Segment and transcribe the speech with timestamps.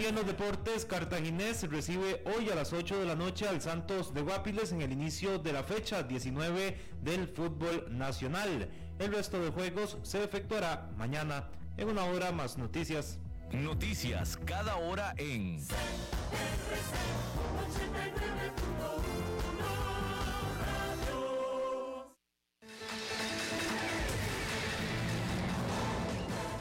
[0.00, 4.14] Y en los deportes, Cartaginés recibe hoy a las 8 de la noche al Santos
[4.14, 8.70] de Guapiles en el inicio de la fecha 19 del fútbol nacional.
[8.98, 13.18] El resto de juegos se efectuará mañana en una hora más noticias.
[13.52, 15.60] Noticias cada hora en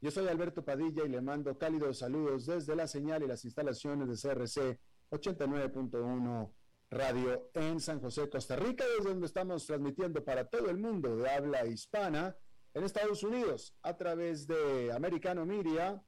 [0.00, 4.08] yo soy Alberto Padilla y le mando cálidos saludos desde la señal y las instalaciones
[4.08, 4.78] de CRC
[5.10, 6.52] 89.1
[6.90, 11.28] Radio en San José, Costa Rica, desde donde estamos transmitiendo para todo el mundo de
[11.28, 12.36] habla hispana
[12.74, 16.00] en Estados Unidos a través de Americano Media,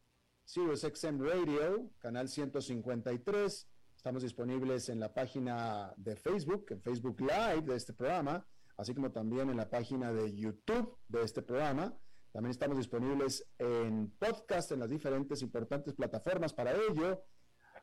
[0.44, 3.68] Sirius XM Radio, canal 153.
[3.96, 9.10] Estamos disponibles en la página de Facebook, en Facebook Live de este programa, así como
[9.10, 11.98] también en la página de YouTube de este programa.
[12.32, 17.24] También estamos disponibles en podcast en las diferentes importantes plataformas para ello.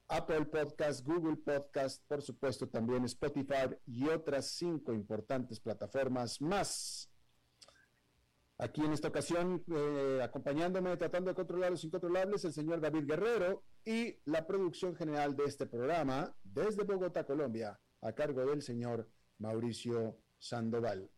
[0.07, 7.09] Apple Podcast, Google Podcast, por supuesto también Spotify y otras cinco importantes plataformas más.
[8.57, 13.65] Aquí en esta ocasión, eh, acompañándome, tratando de controlar los incontrolables, el señor David Guerrero
[13.83, 20.21] y la producción general de este programa desde Bogotá, Colombia, a cargo del señor Mauricio
[20.37, 21.09] Sandoval.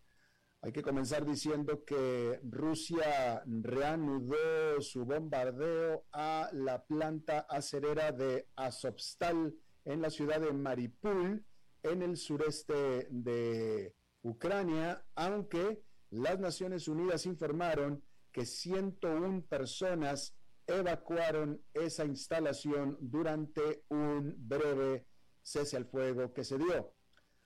[0.61, 9.55] Hay que comenzar diciendo que Rusia reanudó su bombardeo a la planta acerera de Azovstal
[9.85, 11.45] en la ciudad de Maripul,
[11.83, 20.35] en el sureste de Ucrania, aunque las Naciones Unidas informaron que 101 personas
[20.65, 25.05] evacuaron esa instalación durante un breve
[25.41, 26.96] cese al fuego que se dio.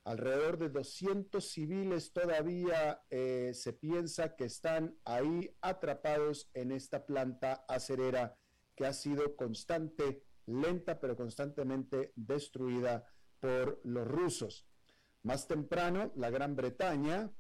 [0.04, 7.66] Alrededor de 200 civiles todavía eh, se piensa que están ahí atrapados en esta planta
[7.68, 8.36] acerera
[8.76, 13.06] que ha sido constante, lenta pero constantemente destruida
[13.40, 14.68] por los rusos.
[15.22, 17.32] Más temprano, la Gran Bretaña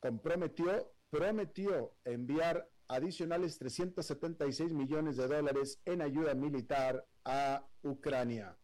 [0.00, 8.56] comprometió, prometió enviar adicionales 376 millones de dólares en ayuda militar a Ucrania.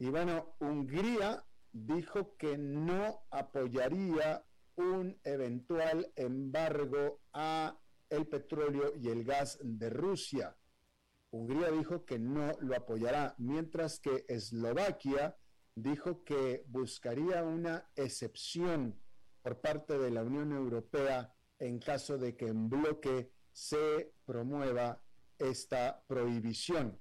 [0.00, 4.42] Y bueno, Hungría dijo que no apoyaría
[4.76, 7.78] un eventual embargo a
[8.08, 10.56] el petróleo y el gas de Rusia.
[11.30, 15.36] Hungría dijo que no lo apoyará, mientras que Eslovaquia
[15.74, 18.98] dijo que buscaría una excepción
[19.42, 25.02] por parte de la Unión Europea en caso de que en bloque se promueva
[25.38, 26.98] esta prohibición.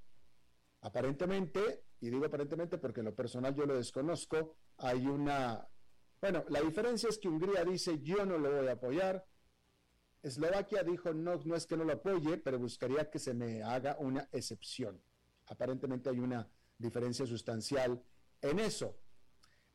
[0.82, 5.68] Aparentemente, y digo aparentemente porque lo personal yo lo desconozco, hay una...
[6.22, 9.26] Bueno, la diferencia es que Hungría dice yo no lo voy a apoyar,
[10.22, 13.98] Eslovaquia dijo no, no es que no lo apoye, pero buscaría que se me haga
[14.00, 15.02] una excepción.
[15.48, 16.48] Aparentemente hay una
[16.78, 18.04] diferencia sustancial
[18.42, 18.98] en eso.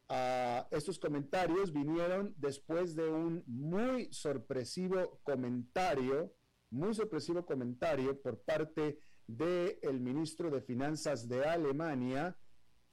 [0.09, 6.35] Ah, estos comentarios vinieron después de un muy sorpresivo comentario,
[6.71, 12.37] muy sorpresivo comentario por parte del el ministro de Finanzas de Alemania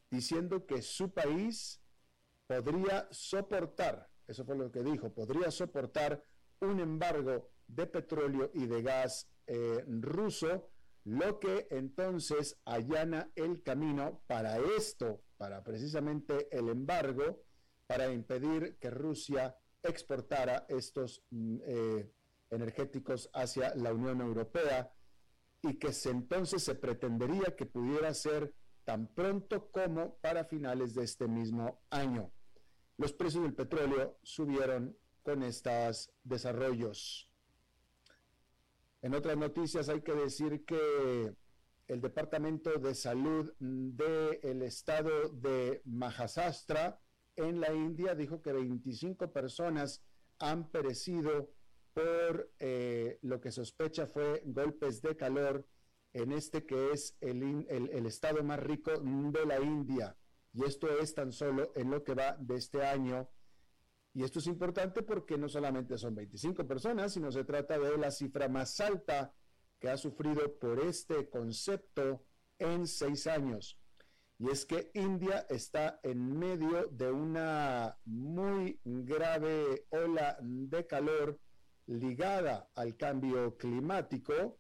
[0.10, 1.82] diciendo que su país
[2.48, 6.24] podría soportar, eso fue lo que dijo, podría soportar
[6.60, 10.70] un embargo de petróleo y de gas eh, ruso,
[11.04, 17.42] lo que entonces allana el camino para esto, para precisamente el embargo,
[17.88, 22.12] para impedir que Rusia exportara estos mm, eh,
[22.52, 24.92] energéticos hacia la Unión Europea
[25.64, 28.54] y que entonces se pretendería que pudiera ser
[28.84, 32.32] tan pronto como para finales de este mismo año.
[32.98, 37.30] Los precios del petróleo subieron con estos desarrollos.
[39.02, 41.36] En otras noticias hay que decir que
[41.88, 47.00] el Departamento de Salud del estado de Mahasastra
[47.36, 50.04] en la India dijo que 25 personas
[50.40, 51.50] han perecido
[51.94, 55.68] por eh, lo que sospecha fue golpes de calor
[56.14, 60.18] en este que es el, el, estado más rico de la India.
[60.54, 63.30] Y esto es tan solo en lo que va de este año.
[64.14, 68.12] Y esto es importante porque no solamente son 25 personas, sino se trata de la
[68.12, 69.34] cifra más alta
[69.80, 72.26] que ha sufrido por este concepto
[72.60, 73.78] en seis años.
[74.38, 81.40] Y es que India está en medio de una muy grave ola de calor
[81.88, 84.58] ligada al cambio climático.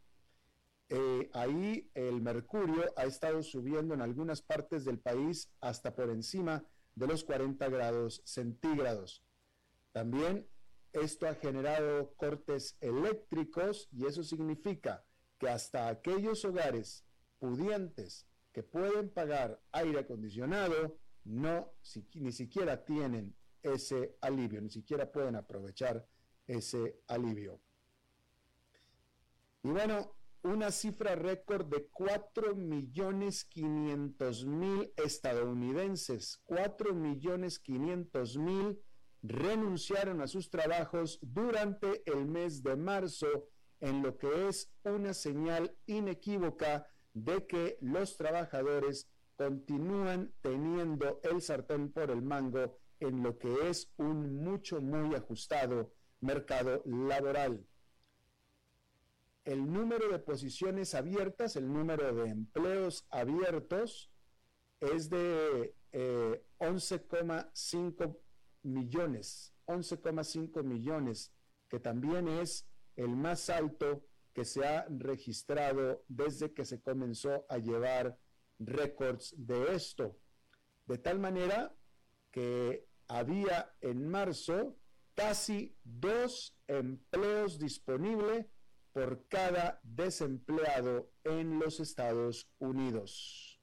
[0.89, 6.65] Eh, ahí el mercurio ha estado subiendo en algunas partes del país hasta por encima
[6.95, 9.23] de los 40 grados centígrados.
[9.93, 10.47] También
[10.93, 15.05] esto ha generado cortes eléctricos y eso significa
[15.37, 17.05] que hasta aquellos hogares
[17.39, 21.73] pudientes que pueden pagar aire acondicionado no
[22.13, 26.05] ni siquiera tienen ese alivio, ni siquiera pueden aprovechar
[26.51, 27.59] ese alivio.
[29.63, 38.81] Y bueno, una cifra récord de 4 millones 500 mil estadounidenses, 4 millones 500 mil
[39.21, 43.49] renunciaron a sus trabajos durante el mes de marzo
[43.79, 51.91] en lo que es una señal inequívoca de que los trabajadores continúan teniendo el sartén
[51.91, 57.65] por el mango en lo que es un mucho, muy ajustado mercado laboral.
[59.43, 64.11] El número de posiciones abiertas, el número de empleos abiertos
[64.79, 65.73] es de
[66.59, 68.19] 11,5 eh,
[68.63, 71.33] millones, 11,5 millones,
[71.67, 77.57] que también es el más alto que se ha registrado desde que se comenzó a
[77.57, 78.17] llevar
[78.59, 80.17] récords de esto.
[80.85, 81.75] De tal manera
[82.31, 84.77] que había en marzo
[85.21, 88.47] casi dos empleos disponibles
[88.91, 93.61] por cada desempleado en los Estados Unidos.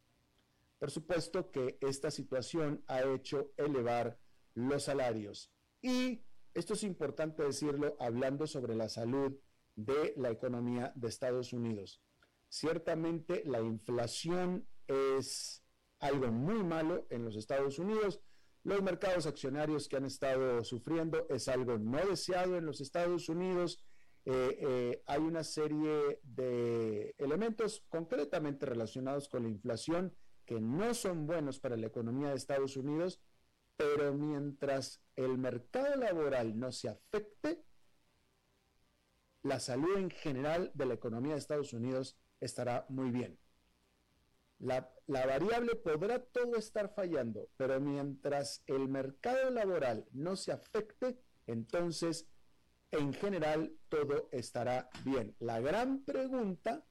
[0.79, 4.21] Por supuesto que esta situación ha hecho elevar
[4.55, 5.51] los salarios
[5.83, 6.23] y
[6.55, 9.37] esto es importante decirlo hablando sobre la salud
[9.75, 12.01] de la economía de Estados Unidos.
[12.49, 15.65] Ciertamente la inflación es
[15.99, 18.21] algo muy malo en los Estados Unidos.
[18.69, 23.83] Los mercados accionarios que han estado sufriendo es algo no deseado en los Estados Unidos.
[24.27, 31.27] Eh, eh, hay una serie de elementos concretamente relacionados con la inflación que no son
[31.27, 33.23] buenos para la economía de Estados Unidos
[33.79, 37.65] pero mientras el mercado laboral no se afecte,
[39.45, 43.39] la salud en general de la economía de Estados Unidos estará muy bien.
[44.59, 52.29] La, variable podrá todo estar fallando, pero mientras el mercado laboral no se afecte, entonces
[52.91, 55.35] en general todo estará bien.
[55.41, 56.85] La gran pregunta,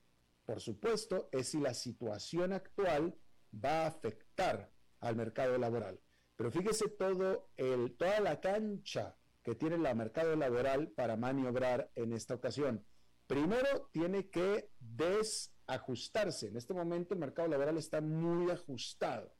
[0.45, 3.15] por supuesto, es si la situación actual
[3.53, 5.99] va a afectar al mercado laboral.
[6.35, 12.13] Pero fíjese todo el, toda la cancha que tiene el mercado laboral para maniobrar en
[12.13, 12.85] esta ocasión.
[13.27, 16.47] Primero, tiene que desajustarse.
[16.47, 19.35] En este momento el mercado laboral está muy ajustado.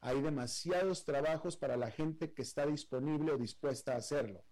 [0.00, 4.44] Hay demasiados trabajos para la gente que está disponible o dispuesta a hacerlo.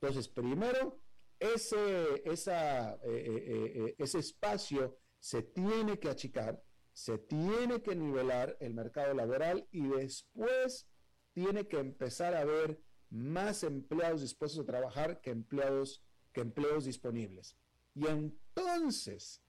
[0.00, 0.98] Entonces, primero,
[1.38, 6.62] ese, eh, eh, eh, ese espacio se tiene que achicar,
[6.94, 10.88] se tiene que nivelar el mercado laboral y después
[11.32, 16.02] tiene que empezar a haber más empleados dispuestos a trabajar que empleados,
[16.32, 17.58] que empleos disponibles.
[17.94, 19.42] Y entonces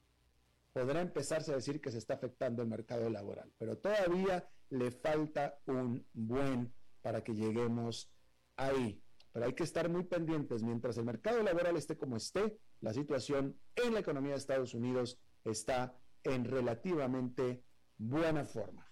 [0.73, 5.59] podrá empezarse a decir que se está afectando el mercado laboral, pero todavía le falta
[5.65, 8.11] un buen para que lleguemos
[8.57, 9.01] ahí.
[9.31, 10.63] Pero hay que estar muy pendientes.
[10.63, 15.19] Mientras el mercado laboral esté como esté, la situación en la economía de Estados Unidos
[15.43, 17.63] está en relativamente
[17.97, 18.89] buena forma.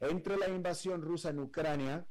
[0.00, 2.06] Entre la invasión rusa en Ucrania,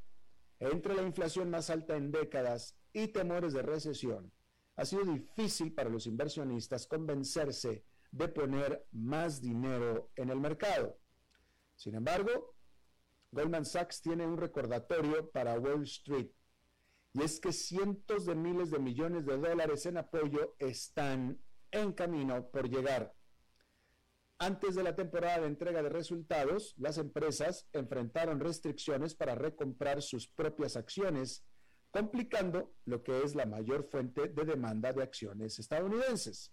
[0.58, 4.32] entre la inflación más alta en décadas y temores de recesión,
[4.76, 10.98] ha sido difícil para los inversionistas convencerse de poner más dinero en el mercado.
[11.76, 12.54] Sin embargo,
[13.32, 16.30] Goldman Sachs tiene un recordatorio para Wall Street,
[17.12, 22.48] y es que cientos de miles de millones de dólares en apoyo están en camino
[22.50, 23.14] por llegar.
[24.44, 30.28] Antes de la temporada de entrega de resultados, las empresas enfrentaron restricciones para recomprar sus
[30.28, 31.42] propias acciones,
[31.90, 36.52] complicando lo que es la mayor fuente de demanda de acciones estadounidenses.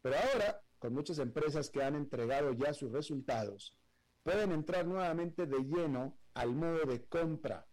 [0.00, 3.76] Pero ahora, con muchas empresas que han entregado ya sus resultados,
[4.22, 7.66] pueden entrar nuevamente de lleno al modo de compra.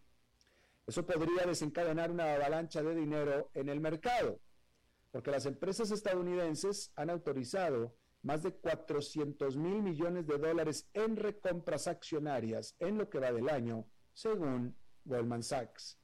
[0.86, 4.42] Eso podría desencadenar una avalancha de dinero en el mercado,
[5.10, 11.88] porque las empresas estadounidenses han autorizado más de 400 mil millones de dólares en recompras
[11.88, 15.98] accionarias en lo que va del año, según Goldman Sachs.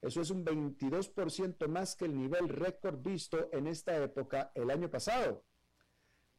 [0.00, 4.90] Eso es un 22% más que el nivel récord visto en esta época el año
[4.90, 5.44] pasado.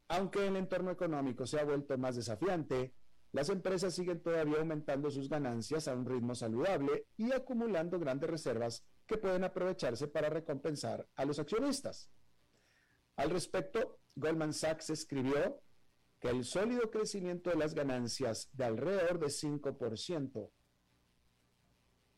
[0.08, 2.94] Aunque el entorno económico se ha vuelto más desafiante,
[3.32, 8.84] las empresas siguen todavía aumentando sus ganancias a un ritmo saludable y acumulando grandes reservas
[9.06, 12.10] que pueden aprovecharse para recompensar a los accionistas.
[13.16, 15.60] Al respecto, Goldman Sachs escribió
[16.20, 20.50] que el sólido crecimiento de las ganancias de alrededor de 5%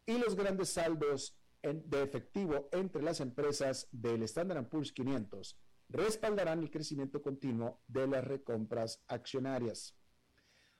[0.06, 6.70] y los grandes saldos de efectivo entre las empresas del Standard Poor's 500 respaldarán el
[6.70, 9.96] crecimiento continuo de las recompras accionarias.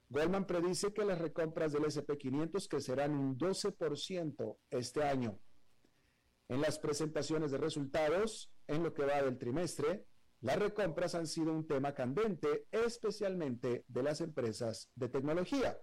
[0.08, 5.40] Goldman predice que las recompras del SP500 crecerán un 12% este año.
[6.48, 10.06] En las presentaciones de resultados, en lo que va del trimestre,
[10.46, 15.76] las recompras han sido un tema candente, especialmente de las empresas de tecnología.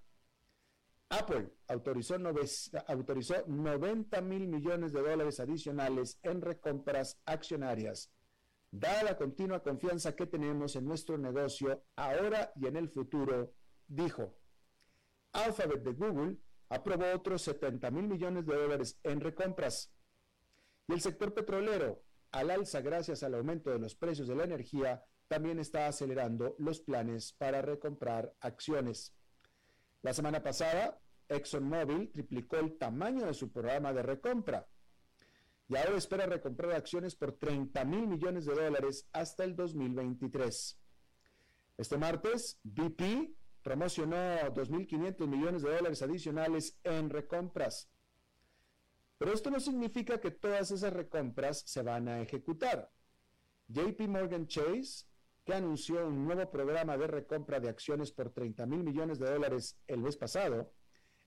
[1.09, 2.15] Apple autorizó,
[2.87, 8.09] autorizó 90 mil millones de dólares adicionales en recompras accionarias,
[8.71, 13.53] dada la continua confianza que tenemos en nuestro negocio ahora y en el futuro,
[13.85, 14.33] dijo.
[15.33, 16.37] Alphabet de Google
[16.69, 19.93] aprobó otros 70 mil millones de dólares en recompras.
[20.87, 22.01] Y el sector petrolero
[22.33, 26.81] al alza gracias al aumento de los precios de la energía, también está acelerando los
[26.81, 29.13] planes para recomprar acciones.
[30.01, 30.99] La semana pasada,
[31.29, 34.67] ExxonMobil triplicó el tamaño de su programa de recompra
[35.69, 40.79] y ahora espera recomprar acciones por 30 mil millones de dólares hasta el 2023.
[41.77, 47.89] Este martes, BP promocionó 2.500 millones de dólares adicionales en recompras.
[49.17, 52.91] Pero esto no significa que todas esas recompras se van a ejecutar.
[53.67, 55.05] JP Morgan Chase,
[55.43, 59.79] que anunció un nuevo programa de recompra de acciones por 30 mil millones de dólares
[59.87, 60.73] el mes pasado,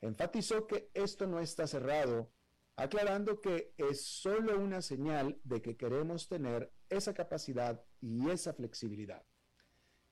[0.01, 2.33] enfatizó que esto no está cerrado,
[2.77, 9.25] aclarando que es solo una señal de que queremos tener esa capacidad y esa flexibilidad.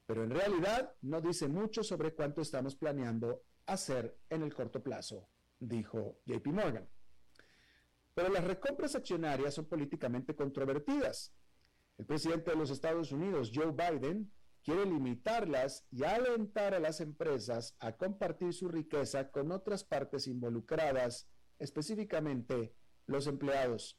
[0.07, 5.29] Pero en realidad no dice mucho sobre cuánto estamos planeando hacer en el corto plazo,
[5.59, 6.89] dijo JP Morgan.
[8.15, 11.33] Pero las recompras accionarias son políticamente controvertidas.
[11.99, 17.77] El presidente de los Estados Unidos, Joe Biden, quiere limitarlas y alentar a las empresas
[17.81, 21.29] a compartir su riqueza con otras partes involucradas,
[21.59, 22.75] específicamente
[23.07, 23.99] los empleados.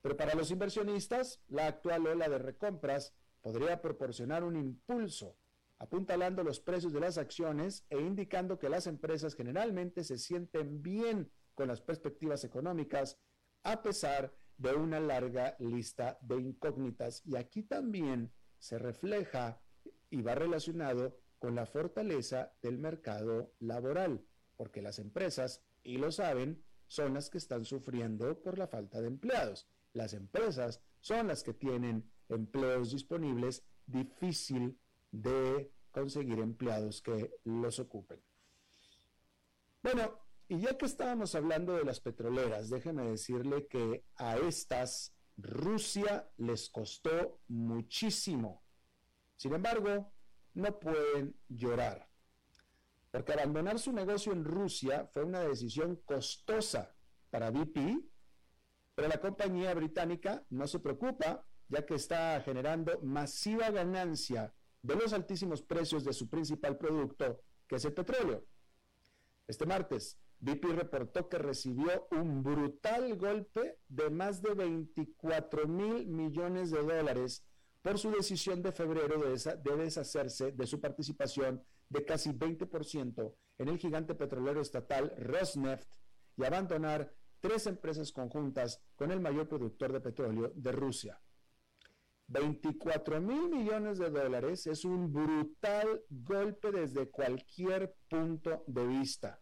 [0.00, 5.36] Pero para los inversionistas, la actual ola de recompras podría proporcionar un impulso,
[5.78, 11.30] apuntalando los precios de las acciones e indicando que las empresas generalmente se sienten bien
[11.54, 13.18] con las perspectivas económicas,
[13.62, 17.22] a pesar de una larga lista de incógnitas.
[17.24, 19.60] Y aquí también se refleja
[20.10, 24.24] y va relacionado con la fortaleza del mercado laboral,
[24.56, 29.08] porque las empresas, y lo saben, son las que están sufriendo por la falta de
[29.08, 29.66] empleados.
[29.92, 34.78] Las empresas son las que tienen empleos disponibles, difícil
[35.10, 38.22] de conseguir empleados que los ocupen.
[39.82, 40.20] Bueno,
[40.52, 46.68] y ya que estábamos hablando de las petroleras, déjeme decirle que a estas Rusia les
[46.68, 48.62] costó muchísimo.
[49.34, 50.12] Sin embargo,
[50.52, 52.06] no pueden llorar,
[53.10, 56.94] porque abandonar su negocio en Rusia fue una decisión costosa
[57.30, 58.04] para BP,
[58.94, 65.14] pero la compañía británica no se preocupa, ya que está generando masiva ganancia de los
[65.14, 68.44] altísimos precios de su principal producto, que es el petróleo.
[69.48, 76.72] Este martes, BP reportó que recibió un brutal golpe de más de 24 mil millones
[76.72, 77.44] de dólares
[77.80, 83.78] por su decisión de febrero de, deshacerse de su participación de casi 20% en el
[83.78, 85.88] gigante petrolero estatal Rosneft
[86.36, 91.20] y abandonar tres empresas conjuntas con el mayor productor de petróleo de Rusia.
[92.26, 99.41] 24 mil millones de dólares es un brutal golpe desde cualquier punto de vista.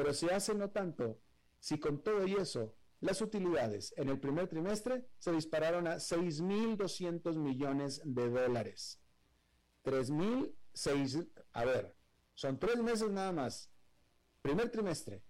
[0.00, 1.20] Pero se hace no tanto
[1.58, 7.36] si con todo y eso las utilidades en el primer trimestre se dispararon a 6.200
[7.36, 8.98] millones de dólares.
[9.84, 11.94] 3.006, a ver,
[12.34, 13.70] son tres meses nada más.
[14.40, 15.22] Primer trimestre.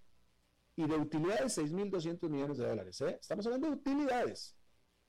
[0.77, 3.01] Y de utilidades 6.200 millones de dólares.
[3.01, 3.19] ¿eh?
[3.21, 4.57] Estamos hablando de utilidades.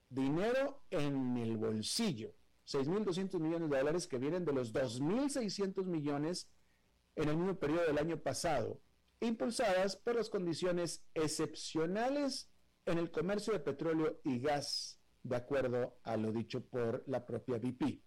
[0.09, 2.33] Dinero en el bolsillo.
[2.65, 6.49] 6.200 millones de dólares que vienen de los 2.600 millones
[7.15, 8.81] en el mismo periodo del año pasado,
[9.21, 12.49] impulsadas por las condiciones excepcionales
[12.85, 17.57] en el comercio de petróleo y gas, de acuerdo a lo dicho por la propia
[17.57, 18.01] BP.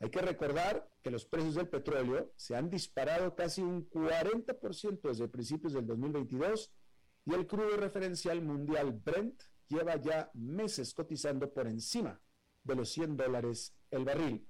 [0.00, 5.28] Hay que recordar que los precios del petróleo se han disparado casi un 40% desde
[5.28, 6.72] principios del 2022
[7.26, 12.20] y el crudo referencial mundial Brent lleva ya meses cotizando por encima
[12.62, 14.48] de los 100 dólares el barril.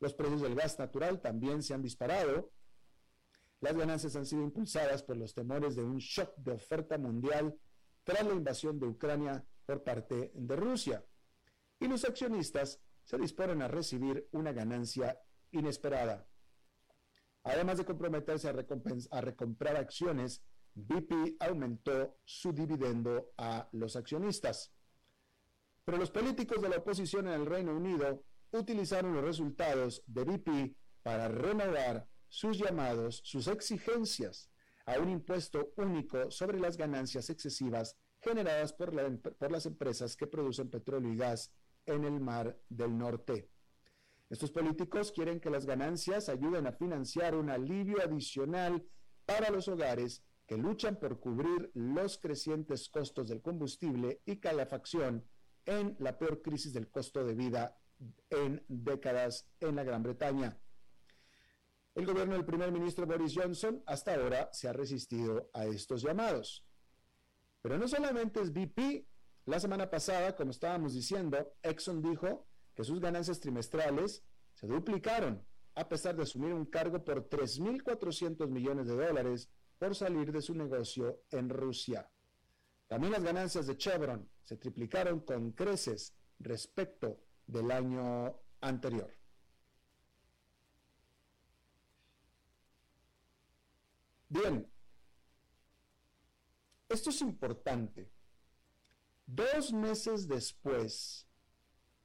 [0.00, 2.52] Los precios del gas natural también se han disparado.
[3.60, 7.58] Las ganancias han sido impulsadas por los temores de un shock de oferta mundial
[8.04, 11.04] tras la invasión de Ucrania por parte de Rusia.
[11.80, 16.28] Y los accionistas se disponen a recibir una ganancia inesperada.
[17.42, 18.54] Además de comprometerse a,
[19.10, 20.42] a recomprar acciones,
[20.74, 24.72] BP aumentó su dividendo a los accionistas.
[25.84, 28.22] Pero los políticos de la oposición en el Reino Unido
[28.52, 34.50] utilizaron los resultados de BP para renovar sus llamados, sus exigencias
[34.86, 40.70] a un impuesto único sobre las ganancias excesivas generadas por, por las empresas que producen
[40.70, 41.52] petróleo y gas
[41.86, 43.50] en el Mar del Norte.
[44.30, 48.86] Estos políticos quieren que las ganancias ayuden a financiar un alivio adicional
[49.24, 55.24] para los hogares que luchan por cubrir los crecientes costos del combustible y calefacción
[55.66, 57.78] en la peor crisis del costo de vida
[58.30, 60.58] en décadas en la Gran Bretaña.
[61.98, 66.64] El gobierno del primer ministro Boris Johnson hasta ahora se ha resistido a estos llamados.
[67.60, 69.04] Pero no solamente es BP.
[69.46, 74.22] La semana pasada, como estábamos diciendo, Exxon dijo que sus ganancias trimestrales
[74.54, 80.30] se duplicaron a pesar de asumir un cargo por 3.400 millones de dólares por salir
[80.30, 82.08] de su negocio en Rusia.
[82.86, 89.17] También las ganancias de Chevron se triplicaron con creces respecto del año anterior.
[94.28, 94.70] Bien,
[96.88, 98.10] esto es importante.
[99.26, 101.26] Dos meses después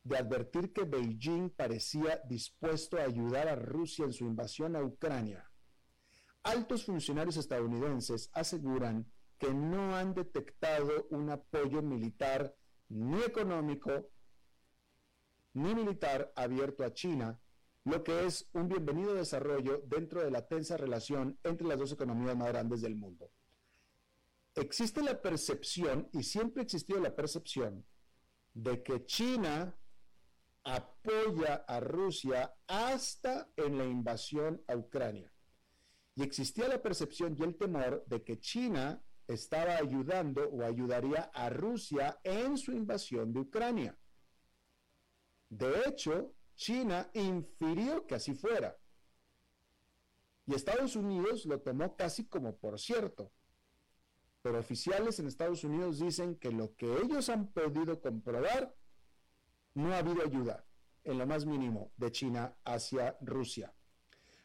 [0.04, 5.50] de advertir que Beijing parecía dispuesto a ayudar a Rusia en su invasión a Ucrania,
[6.44, 12.56] altos funcionarios estadounidenses aseguran que no han detectado un apoyo militar
[12.90, 14.10] ni económico
[15.54, 17.40] ni militar abierto a China
[17.86, 22.36] lo que es un bienvenido desarrollo dentro de la tensa relación entre las dos economías
[22.38, 23.30] más grandes del mundo.
[24.56, 27.86] Existe la percepción, y siempre ha existido la percepción,
[28.54, 29.76] de que China
[30.63, 35.32] apoya a Rusia hasta en la invasión a Ucrania.
[36.15, 41.50] Y existía la percepción y el temor de que China estaba ayudando o ayudaría a
[41.50, 43.98] Rusia en su invasión de Ucrania.
[45.50, 48.78] De hecho, China infirió que así fuera.
[50.46, 53.32] Y Estados Unidos lo tomó casi como por cierto.
[54.42, 58.76] Pero oficiales en Estados Unidos dicen que lo que ellos han podido comprobar,
[59.74, 60.66] no ha habido ayuda,
[61.04, 63.74] en lo más mínimo, de China hacia Rusia.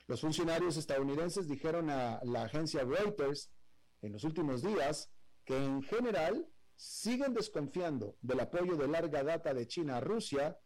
[0.06, 3.50] Los funcionarios estadounidenses dijeron a la agencia Reuters
[4.00, 5.10] en los últimos días
[5.44, 10.58] que en general siguen desconfiando del apoyo de larga data de China a Rusia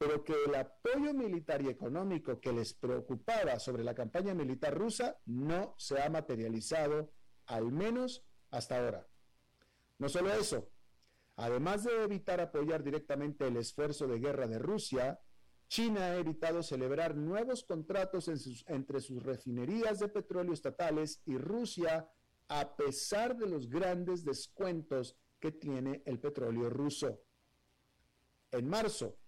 [0.00, 5.20] pero que el apoyo militar y económico que les preocupaba sobre la campaña militar rusa
[5.26, 7.12] no se ha materializado,
[7.44, 9.06] al menos hasta ahora.
[9.98, 10.70] No solo eso,
[11.36, 15.20] además de evitar apoyar directamente el esfuerzo de guerra de Rusia,
[15.68, 18.30] China ha evitado celebrar nuevos contratos
[18.68, 22.10] entre sus refinerías de petróleo estatales y Rusia
[22.48, 27.20] a pesar de los grandes descuentos que tiene el petróleo ruso.
[28.50, 29.19] En marzo,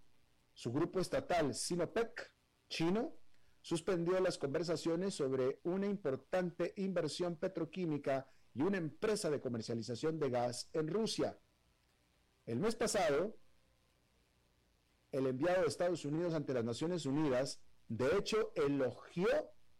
[0.54, 2.32] su grupo estatal Sinopec,
[2.68, 3.14] chino,
[3.60, 10.68] suspendió las conversaciones sobre una importante inversión petroquímica y una empresa de comercialización de gas
[10.72, 11.38] en Rusia.
[12.44, 13.36] El mes pasado,
[15.12, 19.28] el enviado de Estados Unidos ante las Naciones Unidas, de hecho, elogió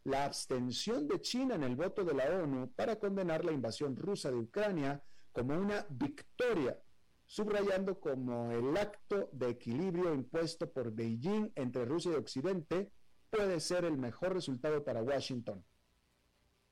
[0.05, 4.29] la abstención de China en el voto de la ONU para condenar la invasión rusa
[4.29, 6.79] de Ucrania como una victoria,
[7.25, 12.91] subrayando como el acto de equilibrio impuesto por Beijing entre Rusia y Occidente
[13.29, 15.65] puede ser el mejor resultado para Washington.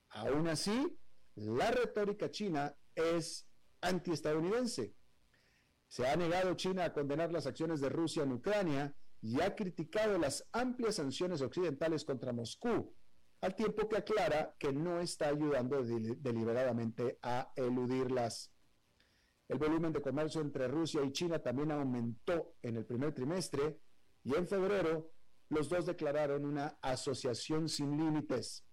[0.09, 0.97] Aún así,
[1.35, 3.47] la retórica china es
[3.81, 4.93] antiestadounidense.
[5.87, 10.17] Se ha negado China a condenar las acciones de Rusia en Ucrania y ha criticado
[10.17, 12.95] las amplias sanciones occidentales contra Moscú,
[13.41, 18.50] al tiempo que aclara que no está ayudando deliberadamente a eludirlas.
[19.51, 23.81] El volumen de comercio entre Rusia y China también aumentó en el primer trimestre
[24.23, 25.11] y en febrero
[25.49, 28.65] los dos declararon una asociación sin límites.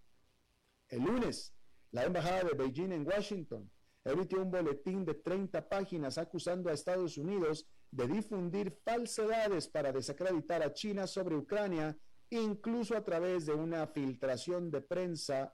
[0.88, 1.52] El lunes,
[1.90, 3.68] la Embajada de Beijing en Washington
[4.04, 10.62] emitió un boletín de 30 páginas acusando a Estados Unidos de difundir falsedades para desacreditar
[10.62, 11.98] a China sobre Ucrania,
[12.30, 15.52] incluso a través de una filtración de prensa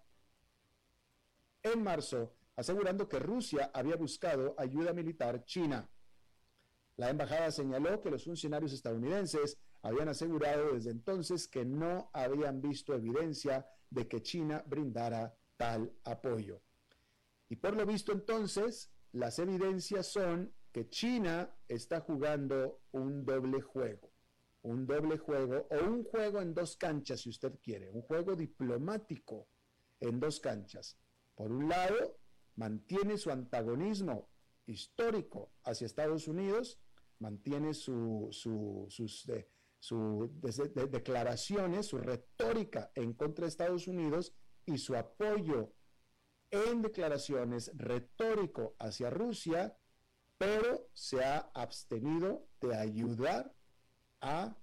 [1.62, 5.90] en marzo, asegurando que Rusia había buscado ayuda militar china.
[6.96, 12.94] La embajada señaló que los funcionarios estadounidenses habían asegurado desde entonces que no habían visto
[12.94, 16.62] evidencia de que China brindara tal apoyo.
[17.48, 24.12] Y por lo visto entonces, las evidencias son que China está jugando un doble juego,
[24.62, 29.48] un doble juego o un juego en dos canchas, si usted quiere, un juego diplomático
[30.00, 30.98] en dos canchas.
[31.34, 32.16] Por un lado,
[32.56, 34.28] mantiene su antagonismo
[34.66, 36.78] histórico hacia Estados Unidos,
[37.18, 38.46] mantiene sus
[40.90, 44.34] declaraciones, su retórica en contra de Estados Unidos
[44.66, 45.72] y su apoyo
[46.50, 49.76] en declaraciones retórico hacia Rusia
[50.38, 53.54] pero se ha abstenido de ayudar
[54.20, 54.56] a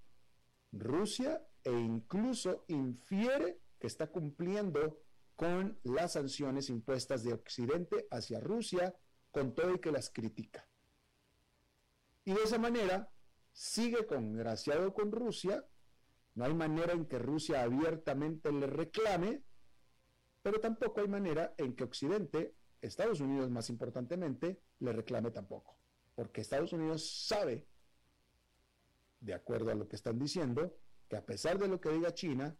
[0.72, 5.02] Rusia e incluso infiere que está cumpliendo
[5.42, 8.96] con las sanciones impuestas de Occidente hacia Rusia,
[9.32, 10.70] con todo y que las critica.
[12.26, 13.12] Y de esa manera
[13.52, 15.66] sigue congraciado con Rusia,
[16.36, 19.42] no hay manera en que Rusia abiertamente le reclame,
[20.44, 25.76] pero tampoco hay manera en que Occidente Estados Unidos, más importantemente, le reclame tampoco,
[26.14, 27.68] porque Estados Unidos sabe,
[29.20, 30.78] de acuerdo a lo que están diciendo,
[31.10, 32.56] que a pesar de lo que diga China,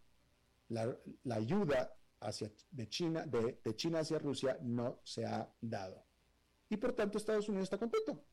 [0.66, 0.98] la,
[1.30, 6.04] ayuda hacia, de, China, de, de China hacia Rusia no se ha dado.
[6.68, 8.24] Y por tanto Estados Unidos está contento.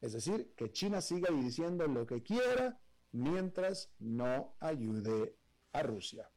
[0.00, 2.80] Es decir, que China siga diciendo lo que quiera
[3.12, 5.36] mientras no ayude
[5.72, 6.30] a Rusia.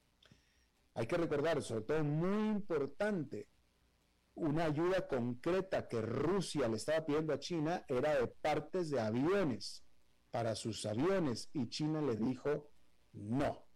[0.93, 3.47] Hay que recordar, sobre todo muy importante,
[4.35, 9.83] una ayuda concreta que Rusia le estaba pidiendo a China era de partes de aviones
[10.31, 12.69] para sus aviones y China le dijo
[13.13, 13.68] no.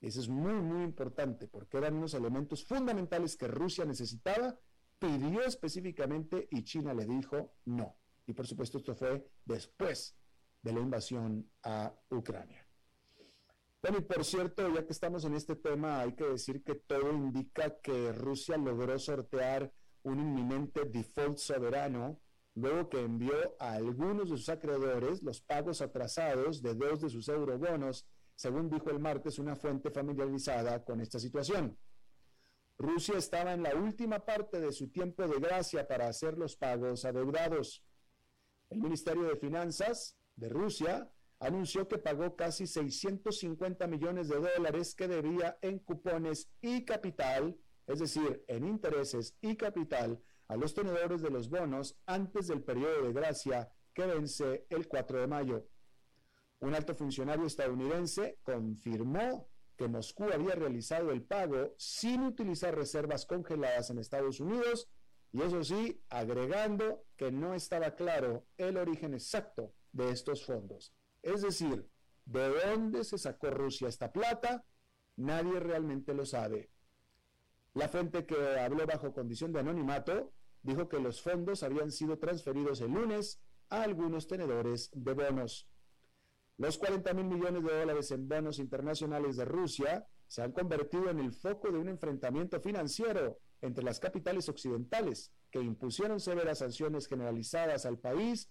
[0.00, 4.58] Eso es muy, muy importante porque eran unos elementos fundamentales que Rusia necesitaba,
[4.98, 7.96] pidió específicamente y China le dijo no.
[8.26, 10.16] Y por supuesto esto fue después
[10.62, 12.66] de la invasión a Ucrania.
[13.82, 17.12] Bueno, y por cierto, ya que estamos en este tema, hay que decir que todo
[17.12, 22.20] indica que Rusia logró sortear un inminente default soberano
[22.54, 27.28] luego que envió a algunos de sus acreedores los pagos atrasados de dos de sus
[27.28, 28.06] eurobonos,
[28.40, 31.76] según dijo el martes una fuente familiarizada con esta situación.
[32.78, 37.04] Rusia estaba en la última parte de su tiempo de gracia para hacer los pagos
[37.04, 37.84] adeudados.
[38.70, 45.06] El Ministerio de Finanzas de Rusia anunció que pagó casi 650 millones de dólares que
[45.06, 51.28] debía en cupones y capital, es decir, en intereses y capital, a los tenedores de
[51.28, 55.66] los bonos antes del periodo de gracia que vence el 4 de mayo.
[56.60, 63.90] Un alto funcionario estadounidense confirmó que Moscú había realizado el pago sin utilizar reservas congeladas
[63.90, 64.88] en Estados Unidos
[65.32, 70.92] y eso sí, agregando que no estaba claro el origen exacto de estos fondos.
[71.22, 71.88] Es decir,
[72.24, 74.64] ¿de dónde se sacó Rusia esta plata?
[75.16, 76.70] Nadie realmente lo sabe.
[77.74, 82.80] La fuente que habló bajo condición de anonimato dijo que los fondos habían sido transferidos
[82.80, 85.69] el lunes a algunos tenedores de bonos.
[86.60, 91.18] Los 40 mil millones de dólares en bonos internacionales de Rusia se han convertido en
[91.18, 97.86] el foco de un enfrentamiento financiero entre las capitales occidentales que impusieron severas sanciones generalizadas
[97.86, 98.50] al país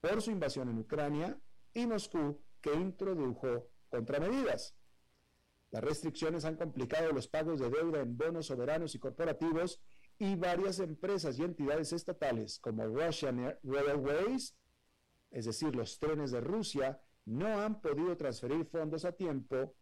[0.00, 1.38] por su invasión en Ucrania
[1.72, 4.74] y Moscú, que introdujo contramedidas.
[5.70, 9.80] Las restricciones han complicado los pagos de deuda en bonos soberanos y corporativos
[10.18, 14.56] y varias empresas y entidades estatales como Russian Railways,
[15.30, 19.74] es decir, los trenes de Rusia, no han podido transferir fondos a tiempo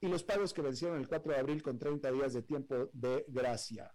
[0.00, 3.24] y los pagos que vencieron el 4 de abril con 30 días de tiempo de
[3.28, 3.94] gracia.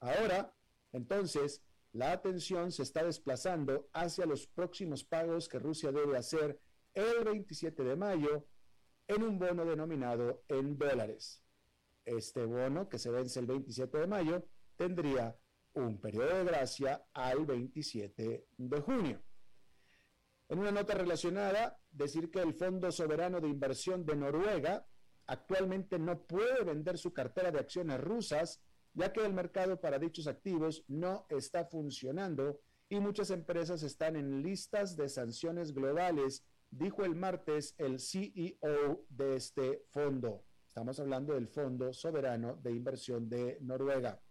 [0.00, 0.54] Ahora,
[0.92, 6.60] entonces, la atención se está desplazando hacia los próximos pagos que Rusia debe hacer
[6.92, 8.46] el 27 de mayo
[9.06, 11.42] en un bono denominado en dólares.
[12.04, 14.44] Este bono, que se vence el 27 de mayo,
[14.76, 15.38] tendría
[15.72, 19.22] un periodo de gracia al 27 de junio.
[20.54, 24.86] En una nota relacionada, decir que el Fondo Soberano de Inversión de Noruega
[25.26, 28.62] actualmente no puede vender su cartera de acciones rusas,
[28.92, 34.44] ya que el mercado para dichos activos no está funcionando y muchas empresas están en
[34.44, 40.44] listas de sanciones globales, dijo el martes el CEO de este fondo.
[40.68, 44.22] Estamos hablando del Fondo Soberano de Inversión de Noruega.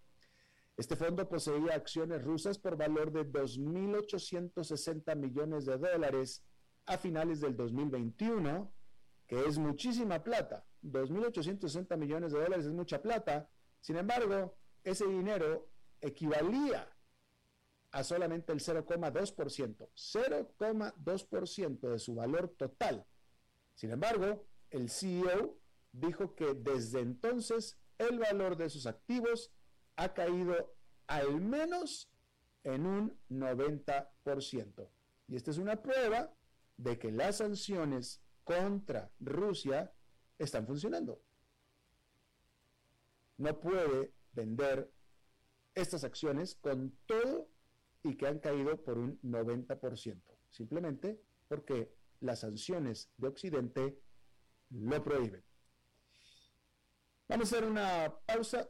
[0.76, 6.44] Este fondo poseía acciones rusas por valor de 2.860 millones de dólares
[6.88, 8.74] a finales del 2021,
[9.28, 10.66] que es muchísima plata.
[10.82, 13.48] 2.860 millones de dólares es mucha plata.
[13.82, 15.70] Sin embargo, ese dinero
[16.02, 16.90] equivalía
[17.92, 23.06] a solamente el 0,2%, 0,2% de su valor total.
[23.76, 25.60] Sin embargo, el CEO
[25.92, 29.52] dijo que desde entonces el valor de sus activos
[29.96, 30.76] ha caído
[31.08, 32.10] al menos
[32.64, 34.90] en un 90%.
[35.28, 36.34] Y esta es una prueba
[36.78, 39.94] de que las sanciones contra Rusia
[40.38, 41.22] están funcionando.
[43.38, 44.92] No puede vender
[45.76, 47.50] estas acciones con todo
[48.04, 54.00] y que han caído por un 90%, simplemente porque las sanciones de Occidente
[54.70, 55.44] lo prohíben.
[57.28, 58.70] Vamos a hacer una pausa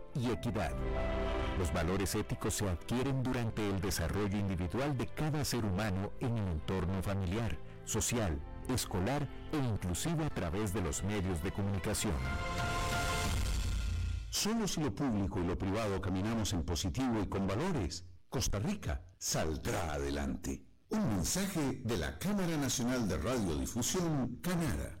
[0.15, 0.71] y equidad.
[1.57, 6.47] Los valores éticos se adquieren durante el desarrollo individual de cada ser humano en el
[6.47, 12.13] entorno familiar, social, escolar e inclusive a través de los medios de comunicación.
[14.29, 19.03] Solo si lo público y lo privado caminamos en positivo y con valores, Costa Rica
[19.17, 20.63] saldrá adelante.
[20.89, 25.00] Un mensaje de la Cámara Nacional de Radiodifusión, Canara.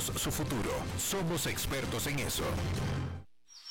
[0.00, 0.70] su futuro.
[0.98, 2.44] Somos expertos en eso.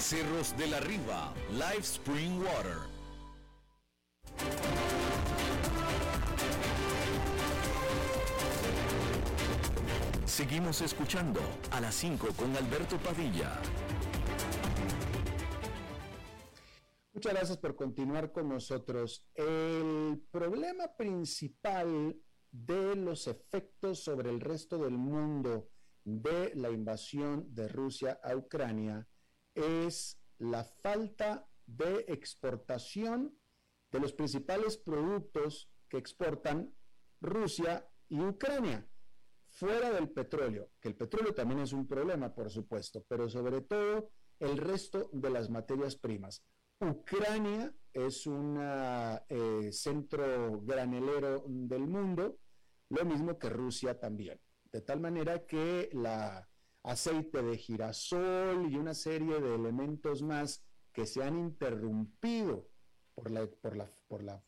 [0.00, 2.78] Cerros de la Riva, Live Spring Water.
[10.24, 13.60] Seguimos escuchando a las 5 con Alberto Padilla.
[17.12, 19.28] Muchas gracias por continuar con nosotros.
[19.34, 22.16] El problema principal
[22.50, 25.68] de los efectos sobre el resto del mundo
[26.04, 29.06] de la invasión de Rusia a Ucrania
[29.54, 33.38] es la falta de exportación
[33.90, 36.72] de los principales productos que exportan
[37.20, 38.86] Rusia y Ucrania,
[39.48, 44.10] fuera del petróleo, que el petróleo también es un problema, por supuesto, pero sobre todo
[44.38, 46.42] el resto de las materias primas.
[46.80, 48.58] Ucrania es un
[49.28, 52.38] eh, centro granelero del mundo,
[52.88, 54.40] lo mismo que Rusia también,
[54.72, 56.49] de tal manera que la
[56.82, 62.68] aceite de girasol y una serie de elementos más que se han interrumpido
[63.14, 64.42] por la, por la, por la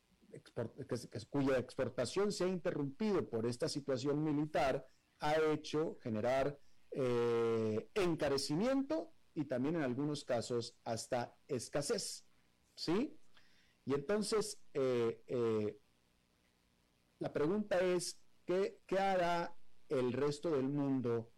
[1.31, 4.87] cuya exportación se ha interrumpido por esta situación militar,
[5.21, 6.59] ha hecho generar
[6.91, 12.25] eh, encarecimiento y también en algunos casos hasta escasez.
[12.75, 13.19] ¿Sí?
[13.85, 15.79] Y entonces, eh, eh,
[17.19, 19.55] la pregunta es, ¿qué, ¿qué hará
[19.89, 21.31] el resto del mundo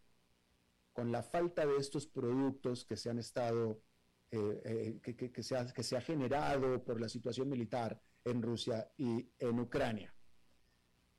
[0.95, 3.83] con la falta de estos productos que se han estado,
[4.31, 9.29] que, que, se ha, que se ha generado por la situación militar en Rusia y
[9.39, 10.15] en Ucrania?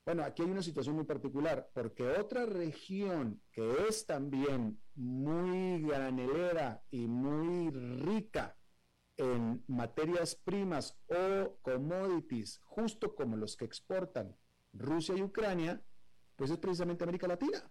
[0.04, 6.82] Bueno, aquí hay una situación muy particular, porque otra región que es también muy granelera
[6.90, 8.56] y muy rica
[9.16, 14.36] en materias primas o commodities, justo como los que exportan
[14.72, 15.82] Rusia y Ucrania,
[16.36, 17.68] pues es precisamente América Latina.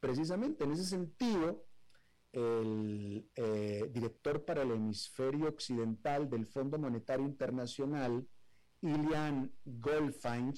[0.00, 1.66] Precisamente en ese sentido,
[2.32, 8.26] el eh, director para el hemisferio occidental del Fondo Monetario Internacional,
[8.80, 10.54] Ilian Goldfein,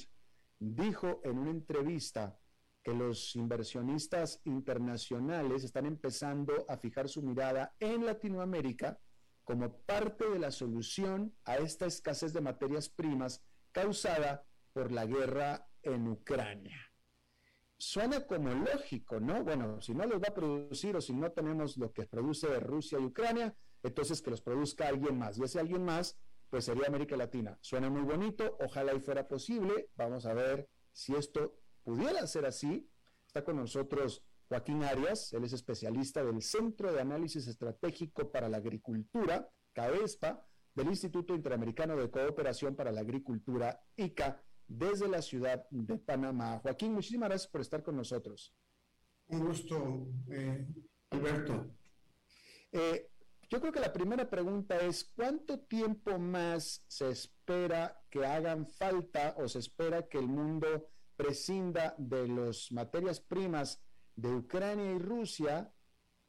[0.58, 2.38] dijo en una entrevista
[2.84, 8.98] que los inversionistas internacionales están empezando a fijar su mirada en Latinoamérica
[9.44, 15.68] como parte de la solución a esta escasez de materias primas causada por la guerra
[15.82, 16.91] en Ucrania.
[17.84, 19.42] Suena como lógico, ¿no?
[19.42, 23.00] Bueno, si no los va a producir o si no tenemos lo que produce Rusia
[23.00, 25.36] y Ucrania, entonces que los produzca alguien más.
[25.36, 26.16] Y ese alguien más
[26.48, 27.58] pues sería América Latina.
[27.60, 29.88] Suena muy bonito, ojalá y fuera posible.
[29.96, 32.88] Vamos a ver si esto pudiera ser así.
[33.26, 38.58] Está con nosotros Joaquín Arias, él es especialista del Centro de Análisis Estratégico para la
[38.58, 44.40] Agricultura, CAESPA, del Instituto Interamericano de Cooperación para la Agricultura, ICA,
[44.78, 46.58] desde la ciudad de Panamá.
[46.58, 48.54] Joaquín, muchísimas gracias por estar con nosotros.
[49.28, 50.66] Un gusto, eh,
[51.10, 51.74] Alberto.
[52.72, 53.10] Eh,
[53.48, 59.34] yo creo que la primera pregunta es, ¿cuánto tiempo más se espera que hagan falta
[59.36, 63.84] o se espera que el mundo prescinda de las materias primas
[64.16, 65.70] de Ucrania y Rusia?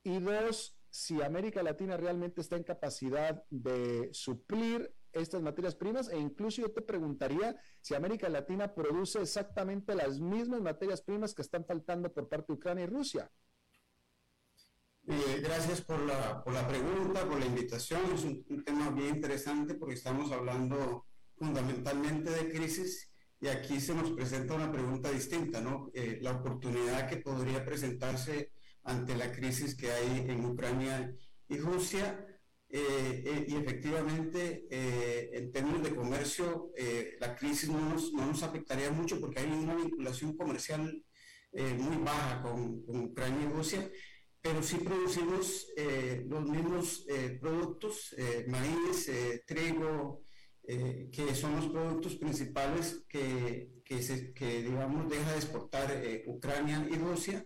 [0.04, 6.18] Y dos, si América Latina realmente está en capacidad de suplir estas materias primas e
[6.18, 11.66] incluso yo te preguntaría si América Latina produce exactamente las mismas materias primas que están
[11.66, 13.32] faltando por parte de Ucrania y Rusia.
[15.06, 18.02] Eh, gracias por la, por la, pregunta, por la invitación.
[18.14, 24.12] Es un, tema bien interesante porque estamos hablando fundamentalmente de crisis y aquí se nos
[24.12, 25.92] presenta una pregunta distinta, ¿no?
[25.94, 28.52] Eh, la oportunidad que podría presentarse
[28.84, 31.14] ante la crisis que hay en Ucrania
[31.50, 32.26] y Rusia.
[32.76, 34.66] Eh, y efectivamente,
[35.38, 36.72] en términos de comercio,
[37.20, 41.04] la crisis no nos, no nos, afectaría mucho porque hay una vinculación comercial
[41.54, 43.92] muy baja con, con Ucrania y Rusia
[44.44, 49.10] pero sí producimos eh, los mismos eh, productos, eh, maíz,
[49.48, 50.22] trigo,
[50.66, 56.96] que son los productos principales que, que, se, que, digamos, deja de exportar Ucrania y
[56.96, 57.46] Rusia,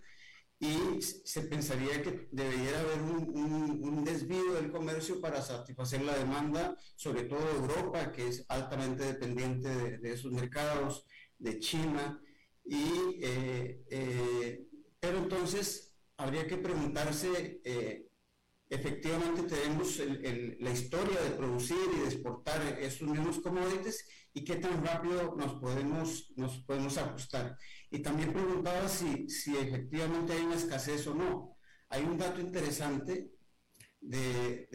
[0.60, 6.76] y se pensaría que debería haber un, un, desvío del comercio para satisfacer la demanda,
[6.96, 11.06] sobre todo de Europa, que es altamente dependiente de, de esos mercados,
[11.38, 12.20] de China,
[12.67, 13.22] y,
[15.00, 18.08] pero entonces habría que preguntarse, eh,
[18.70, 20.00] efectivamente tenemos
[20.60, 25.54] la historia de producir y de exportar estos mismos commodities y qué tan rápido nos
[25.62, 27.58] podemos, nos podemos ajustar.
[27.89, 31.58] Y también preguntaba si, si efectivamente hay una escasez o no.
[31.89, 33.32] Hay un dato interesante
[34.02, 34.67] de,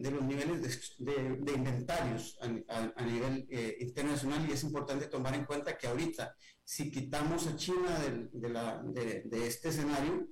[0.00, 5.76] de, los niveles de, inventarios a, nivel eh, internacional y es importante tomar en cuenta
[5.76, 7.98] que ahorita, si quitamos a China
[8.32, 10.28] de, este escenario,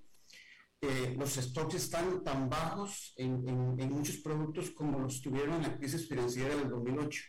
[0.81, 5.79] eh, los stocks están tan bajos en, en, muchos productos como los tuvieron en la
[5.79, 7.23] crisis financiera del 2008.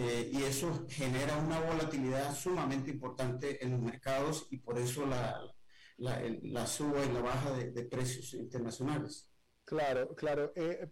[0.00, 5.42] Eh, y eso genera una volatilidad sumamente importante en los mercados y por eso la,
[5.96, 9.28] la, la suba y la baja de, de, precios internacionales.
[9.64, 10.52] Claro, claro.
[10.54, 10.88] Eh,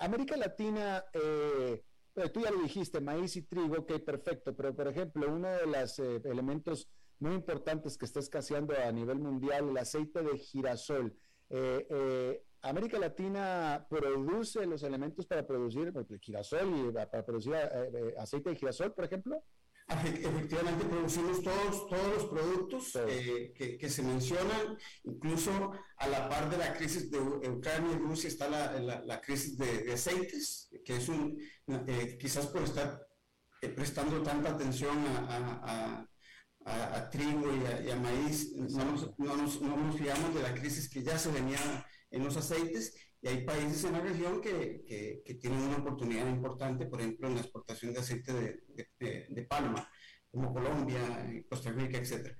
[0.00, 5.48] América Latina, tú ya lo dijiste, maíz y trigo, ok, perfecto, pero por ejemplo, uno
[5.48, 6.90] de los elementos
[7.20, 11.16] muy importantes que está escaseando a nivel mundial, el aceite de girasol.
[11.50, 18.50] Eh, eh, América Latina produce los elementos para producir girasol y para producir eh, aceite
[18.50, 19.42] de girasol, por ejemplo.
[19.88, 22.92] Efectivamente, producimos todos, todos los productos
[23.56, 28.28] que, que, se mencionan, incluso a la par de la crisis de Ucrania y Rusia
[28.28, 31.36] está la, la, crisis de, aceites, que es un,
[32.20, 33.04] quizás por estar
[33.74, 36.06] prestando tanta atención a
[36.64, 37.48] a, trigo
[37.84, 41.18] y a, maíz, no nos, no, nos, no nos, fiamos de la crisis que ya
[41.18, 45.60] se venía en los aceites y hay países en la región que, que, que tienen
[45.60, 48.60] una oportunidad importante, por ejemplo, en la exportación de aceite de,
[48.98, 49.90] de, de palma,
[50.30, 51.00] como Colombia,
[51.48, 52.36] Costa Rica, etc.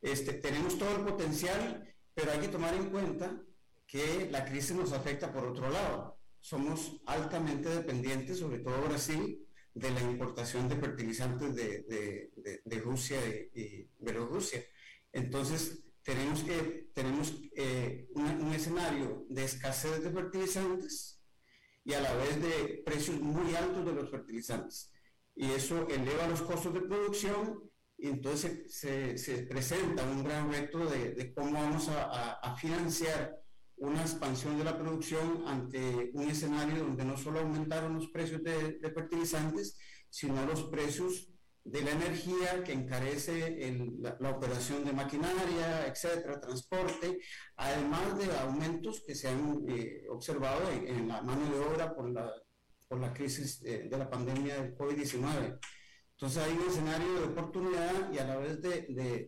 [0.00, 3.40] este, tenemos todo el potencial, pero hay que tomar en cuenta
[3.86, 6.18] que la crisis nos afecta por otro lado.
[6.40, 12.30] Somos altamente dependientes, sobre todo Brasil, de la importación de fertilizantes de,
[12.64, 13.18] de, Rusia
[13.54, 14.64] y, Bielorrusia.
[15.12, 21.20] Entonces, tenemos, que, tenemos eh, un escenario de escasez de fertilizantes
[21.84, 24.90] y a la vez de precios muy altos de los fertilizantes.
[25.36, 30.86] Y eso eleva los costos de producción y entonces se, se presenta un gran reto
[30.86, 33.36] de, de cómo vamos a, a, financiar
[33.76, 38.78] una expansión de la producción ante un escenario donde no solo aumentaron los precios de,
[38.78, 39.78] de fertilizantes,
[40.10, 41.28] sino los precios
[41.64, 43.56] de la energía que encarece
[43.98, 47.18] la, operación de maquinaria, etcétera, transporte,
[47.56, 52.30] además de aumentos que se han eh, observado en, la mano de obra por la,
[52.86, 55.58] por la crisis de, de la pandemia del COVID-19.
[56.16, 58.86] Entonces hay un escenario de oportunidad y a la vez de,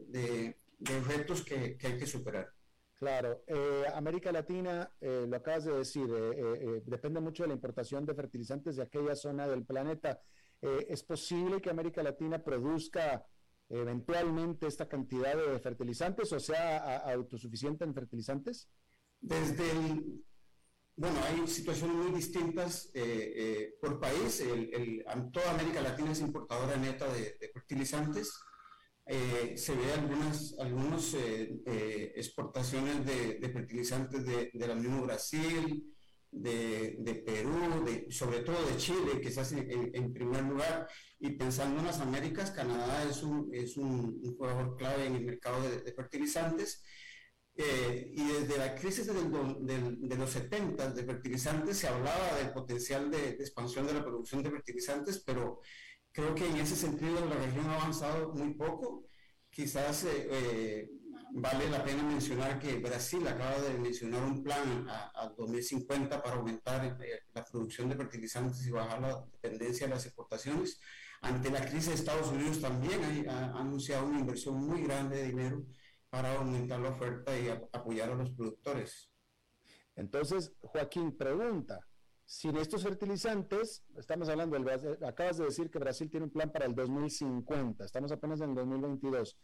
[0.09, 2.49] de, retos que, que, hay que superar.
[2.95, 8.07] Claro, eh, América Latina, eh, lo acabas de decir, eh, depende mucho de la importación
[8.07, 10.21] de fertilizantes de aquella zona del planeta.
[10.61, 13.27] ¿Es posible que América Latina produzca
[13.69, 18.69] eventualmente esta cantidad de fertilizantes o sea autosuficiente en fertilizantes?
[19.21, 20.25] Desde el
[20.99, 24.41] bueno, hay situaciones muy distintas eh, eh, por país.
[24.41, 28.33] El, toda América Latina es importadora neta de, fertilizantes.
[29.05, 35.95] Eh, se ve algunas algunos, exportaciones de, fertilizantes de, la mismo Brasil,
[36.37, 40.89] de, Perú, de, sobre todo de Chile, que se hace en, primer lugar.
[41.19, 45.25] Y pensando en las Américas, Canadá es un, es un, un jugador clave en el
[45.25, 46.83] mercado de, fertilizantes.
[47.59, 53.31] Eh, y desde la crisis de los 70 de fertilizantes se hablaba del potencial de,
[53.31, 55.63] expansión de la producción de fertilizantes, pero
[56.13, 59.07] creo que en ese sentido la región ha avanzado muy poco.
[59.49, 60.91] Quizás eh, eh,
[61.39, 66.99] vale la pena mencionar que Brasil acaba de mencionar un plan a, 2050 para aumentar
[67.35, 70.81] la producción de fertilizantes y bajar la dependencia de las exportaciones.
[71.21, 75.67] Ante la crisis de Estados Unidos también ha anunciado una inversión muy grande de dinero
[76.09, 79.11] para aumentar la oferta y apoyar a los productores.
[79.95, 81.87] Entonces, Joaquín pregunta,
[82.25, 86.65] sin estos fertilizantes, estamos hablando, del, acabas de decir que Brasil tiene un plan para
[86.65, 89.37] el 2050, estamos apenas en el 2022.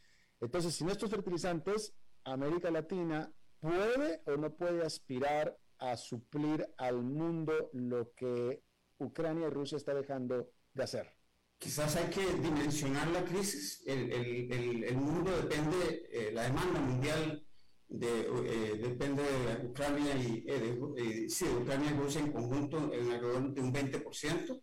[0.42, 7.70] Entonces, sin estos fertilizantes, América Latina puede o no puede aspirar a suplir al mundo
[7.72, 8.62] lo que
[8.98, 11.22] Ucrania y Rusia está dejando de hacer
[11.62, 13.82] quizás hay que dimensionar la crisis.
[13.86, 17.46] El, el, el, mundo depende, eh, la demanda mundial
[17.88, 23.12] de, eh, depende de Ucrania y, eh, de, sí, Ucrania y Rusia en conjunto en
[23.12, 24.50] alrededor de un 20%.
[24.50, 24.60] O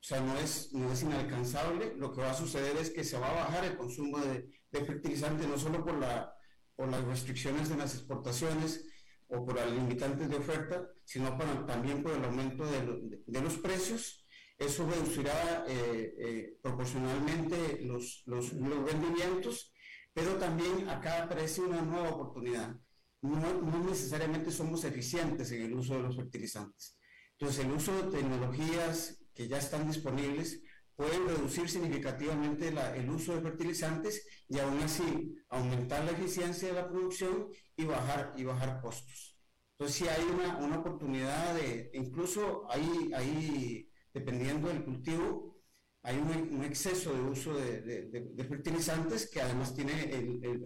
[0.00, 1.94] sea, no es, no es inalcanzable.
[1.96, 4.84] Lo que va a suceder es que se va a bajar el consumo de, de
[4.84, 6.34] fertilizantes, no solo por, la,
[6.76, 8.86] por las restricciones en las exportaciones
[9.28, 14.24] o por las limitantes de oferta, sino también por el aumento de, los precios
[14.58, 19.72] eso reducirá eh, eh, proporcionalmente los, los, rendimientos,
[20.12, 22.76] pero también acá aparece una nueva oportunidad.
[23.22, 26.98] No, no, necesariamente somos eficientes en el uso de los fertilizantes.
[27.38, 30.60] Entonces, el uso de tecnologías que ya están disponibles
[30.98, 36.74] puede reducir significativamente la, el uso de fertilizantes y aún así aumentar la eficiencia de
[36.74, 39.38] la producción y bajar, y bajar costos.
[39.78, 45.60] Entonces, sí hay una, una oportunidad de, incluso hay, hay dependiendo del cultivo,
[46.02, 49.92] hay un, exceso de uso de, fertilizantes que además tiene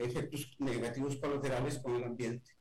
[0.01, 2.53] efectos negativos colaterales con el ambiente.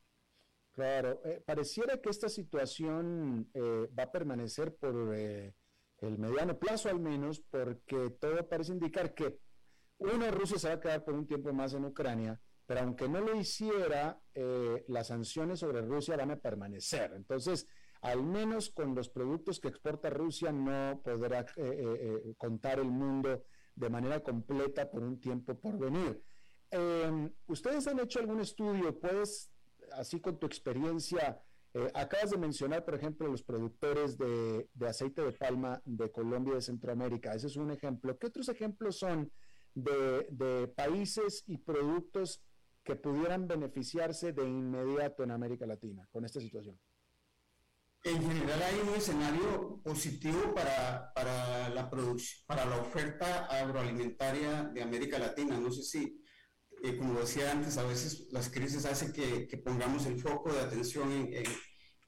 [0.72, 5.54] Claro, eh, pareciera que esta situación eh, va a permanecer por eh,
[6.02, 9.38] el mediano plazo al menos, porque todo parece indicar que
[9.98, 13.20] uno, Rusia se va a quedar por un tiempo más en Ucrania, pero aunque no
[13.20, 14.20] lo hiciera,
[14.88, 17.12] las sanciones sobre Rusia van a permanecer.
[17.14, 17.66] Entonces,
[18.02, 22.90] al menos con los productos que exporta Rusia no podrá eh, eh, eh, contar el
[22.90, 23.44] mundo
[23.76, 26.20] de manera completa por un tiempo por venir.
[26.70, 28.98] Em, ¿Ustedes han hecho algún estudio?
[28.98, 29.50] ¿Puedes,
[29.92, 31.40] así con tu experiencia,
[31.94, 36.62] acabas de mencionar, por ejemplo, los productores de, aceite de palma de Colombia y de
[36.62, 37.34] Centroamérica.
[37.34, 38.18] Ese es un ejemplo.
[38.18, 39.32] ¿Qué otros ejemplos son
[39.74, 42.42] de, países y productos
[42.84, 46.78] que pudieran beneficiarse de inmediato en América Latina con esta situación?
[48.04, 51.12] En general hay un escenario positivo para,
[51.72, 51.88] la
[52.46, 55.58] para la oferta agroalimentaria de América Latina.
[55.58, 56.21] No sé si,
[56.82, 60.60] eh, como decía antes, a veces las crisis hacen que, que pongamos el foco de
[60.60, 61.44] atención en,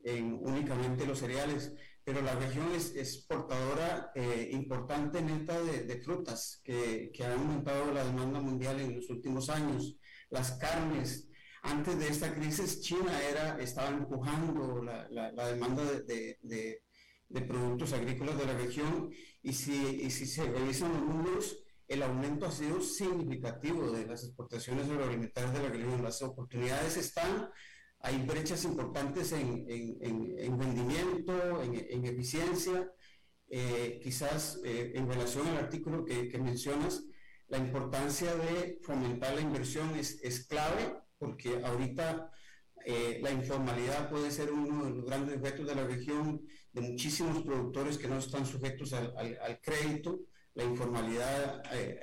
[0.03, 1.72] en, únicamente los cereales,
[2.03, 7.93] pero la región es exportadora eh, importante neta de, de frutas, que, que, ha aumentado
[7.93, 9.97] la demanda mundial en los últimos años.
[10.31, 11.29] las carnes.
[11.62, 16.83] Antes de esta crisis, China era, estaba empujando la, la, demanda de, de,
[17.29, 19.11] de, productos agrícolas de la región
[19.43, 24.24] y si, y si se revisan los números, el aumento ha sido significativo de las
[24.24, 26.03] exportaciones agroalimentarias de la región.
[26.03, 27.51] Las oportunidades están,
[28.01, 32.91] hay brechas importantes en, en, en, rendimiento, en, eficiencia.
[33.49, 37.05] Eh, quizás eh, en relación al artículo que, que, mencionas,
[37.49, 42.30] la importancia de fomentar la inversión es, es clave porque ahorita
[42.87, 47.43] eh, la informalidad puede ser uno de los grandes retos de la región, de muchísimos
[47.43, 50.20] productores que no están sujetos al, al, al crédito
[50.55, 52.01] la informalidad eh,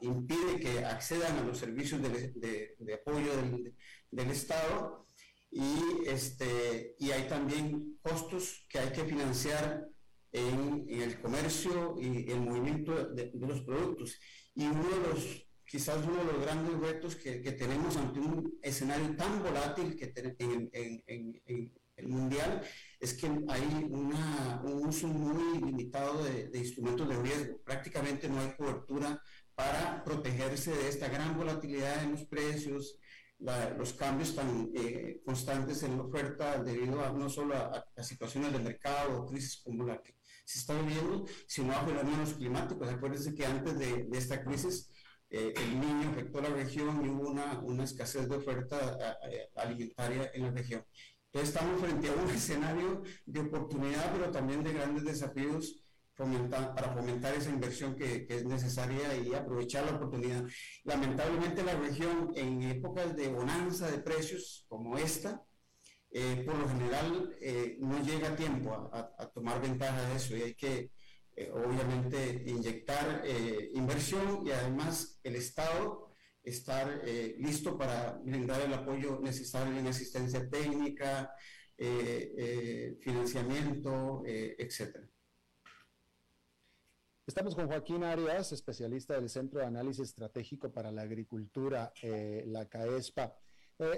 [0.00, 3.74] impide que accedan a los servicios de, de, apoyo del,
[4.10, 5.06] del, Estado
[5.50, 9.88] y, este, y hay también costos que hay que financiar
[10.32, 14.18] en, en el comercio y el movimiento de, los productos.
[14.54, 18.58] Y uno de los, quizás uno de los grandes retos que, que tenemos ante un
[18.62, 22.62] escenario tan volátil que en, en, en el mundial
[23.00, 27.58] es que hay una, un uso muy limitado de, instrumentos de riesgo.
[27.62, 29.22] Prácticamente no hay cobertura
[29.54, 32.98] para protegerse de esta gran volatilidad en los precios,
[33.38, 38.58] los cambios tan eh, constantes en la oferta debido a no solo a, situaciones de
[38.58, 42.88] mercado o crisis como la que se está viviendo, sino a fenómenos climáticos.
[42.88, 44.90] Acuérdense que antes de, esta crisis
[45.30, 49.18] eh, el niño afectó la región y hubo una, una escasez de oferta
[49.54, 50.84] alimentaria en la región.
[51.32, 55.84] Estamos frente a un escenario de oportunidad, pero también de grandes desafíos
[56.18, 60.44] para fomentar esa inversión que, es necesaria y aprovechar la oportunidad.
[60.82, 65.44] Lamentablemente la región en épocas de bonanza de precios como esta,
[66.10, 70.42] eh, por lo general eh, no llega a tiempo a, tomar ventaja de eso y
[70.42, 70.90] hay que
[71.36, 73.22] eh, obviamente inyectar
[73.74, 76.07] inversión y además el Estado
[76.48, 81.34] estar eh, listo para brindar el apoyo necesario en asistencia técnica,
[81.76, 85.08] eh, eh, financiamiento, etcétera.
[87.26, 91.92] Estamos con Joaquín Arias, especialista del Centro de Análisis Estratégico para la Agricultura,
[92.46, 93.36] la CAESPA.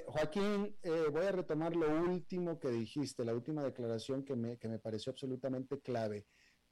[0.06, 0.76] Joaquín,
[1.12, 5.12] voy a retomar lo último que dijiste, la última declaración que me, que me pareció
[5.12, 6.26] absolutamente clave.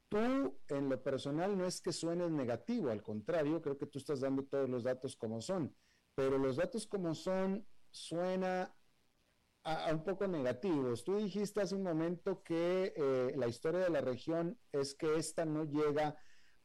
[0.09, 4.21] Tú, en lo personal, no es que suenes negativo, al contrario, creo que tú estás
[4.21, 5.75] dando todos los datos como son,
[6.15, 8.75] pero los datos como son suena
[9.63, 11.03] a, un poco negativos.
[11.03, 15.45] Tú dijiste hace un momento que eh, la historia de la región es que esta
[15.45, 16.17] no llega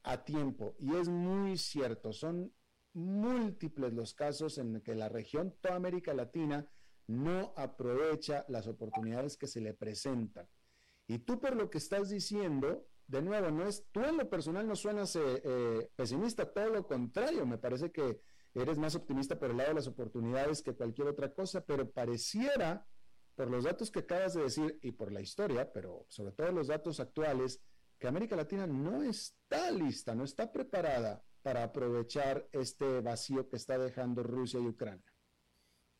[0.02, 2.50] a tiempo, y es muy cierto, son
[2.94, 6.66] múltiples los casos en que la región, toda América Latina,
[7.06, 10.48] no aprovecha las oportunidades que se le presentan.
[11.06, 14.66] Y tú por lo que estás diciendo, de nuevo, no es, tú en lo personal
[14.66, 18.20] no suenas eh, eh, pesimista, todo lo contrario, me parece que
[18.54, 22.86] eres más optimista por el lado de las oportunidades que cualquier otra cosa, pero pareciera,
[23.34, 26.68] por los datos que acabas de decir y por la historia, pero sobre todo los
[26.68, 27.60] datos actuales,
[27.98, 33.76] que América Latina no está lista, no está preparada para aprovechar este vacío que está
[33.76, 35.04] dejando Rusia y Ucrania.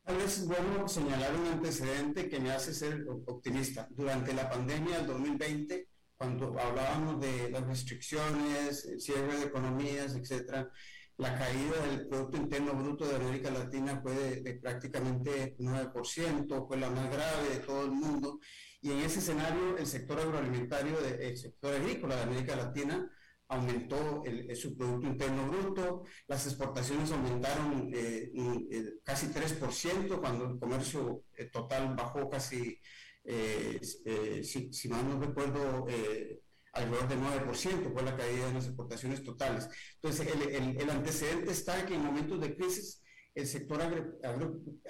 [0.05, 3.89] Tal vez bueno señalar un antecedente que me hace ser optimista.
[3.91, 5.89] Durante la pandemia del 2020,
[6.25, 10.71] cuando hablábamos de las restricciones, el cierre de economías, etcétera,
[11.19, 16.89] la caída del Producto Interno Bruto de América Latina fue de, prácticamente 9%, fue la
[16.89, 18.41] más grave de todo el mundo.
[18.81, 23.07] Y en ese escenario, el sector agroalimentario, el sector agrícola de América Latina,
[23.49, 28.33] aumentó el, su Producto Interno Bruto, las exportaciones aumentaron eh,
[28.71, 32.81] eh, casi 3%, cuando el comercio eh, total bajó casi
[33.25, 36.41] si, si, mal no recuerdo, eh,
[36.73, 39.69] alrededor del 9% fue la caída de las exportaciones totales.
[40.03, 43.03] Entonces, el, el, antecedente está que en momentos de crisis
[43.35, 43.81] el sector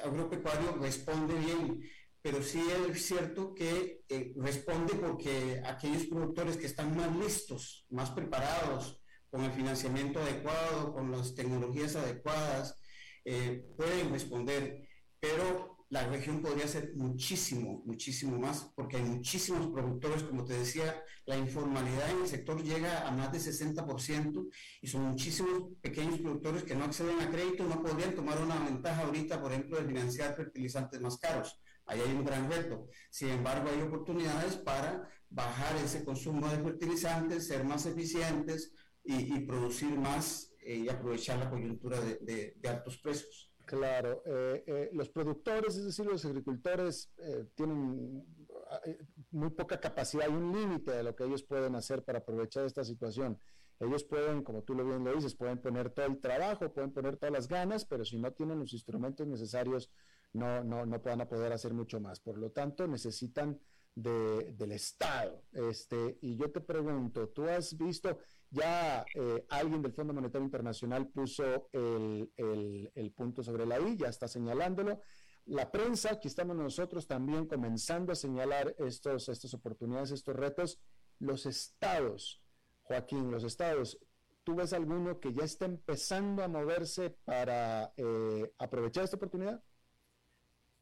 [0.02, 1.80] agropecuario responde bien,
[2.20, 4.02] pero sí es cierto que
[4.36, 11.10] responde porque aquellos productores que están más listos, más preparados, con el financiamiento adecuado, con
[11.10, 12.78] las tecnologías adecuadas,
[13.24, 20.44] pueden responder, pero la región podría ser muchísimo, muchísimo más, porque hay muchísimos productores, como
[20.44, 24.48] te decía, la informalidad en el sector llega a más de 60%
[24.80, 29.02] y son muchísimos pequeños productores que no acceden a crédito, no podrían tomar una ventaja
[29.02, 31.60] ahorita, por ejemplo, de financiar fertilizantes más caros.
[31.86, 32.88] Ahí hay un gran reto.
[33.10, 38.72] Sin embargo, hay oportunidades para bajar ese consumo de fertilizantes, ser más eficientes
[39.04, 43.53] y, producir más eh, y aprovechar la coyuntura de altos precios.
[43.64, 48.24] Claro, eh, eh, los productores, es decir, los agricultores, eh, tienen
[49.30, 52.84] muy poca capacidad y un límite de lo que ellos pueden hacer para aprovechar esta
[52.84, 53.38] situación.
[53.80, 57.16] Ellos pueden, como tú lo bien lo dices, pueden poner todo el trabajo, pueden poner
[57.16, 59.90] todas las ganas, pero si no tienen los instrumentos necesarios,
[60.32, 62.20] no, no, no van a poder hacer mucho más.
[62.20, 63.58] Por lo tanto, necesitan
[63.94, 65.42] del Estado.
[65.52, 68.18] Este, y yo te pregunto, ¿tú has visto,
[68.54, 74.08] ya eh, alguien del Fondo Monetario Internacional puso el, el, punto sobre la I, ya
[74.08, 75.00] está señalándolo.
[75.46, 80.80] La prensa, aquí estamos nosotros también comenzando a señalar estos, estas oportunidades, estos retos.
[81.18, 82.42] Los estados,
[82.82, 83.98] Joaquín, los estados,
[84.44, 89.62] ¿tú ves alguno que ya está empezando a moverse para eh, aprovechar esta oportunidad?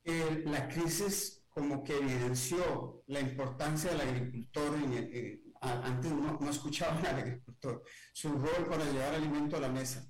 [0.05, 4.75] la crisis como que evidenció la importancia del agricultor.
[4.95, 7.83] Eh, antes no, escuchaban al agricultor,
[8.13, 10.07] su rol para llevar alimento a la mesa.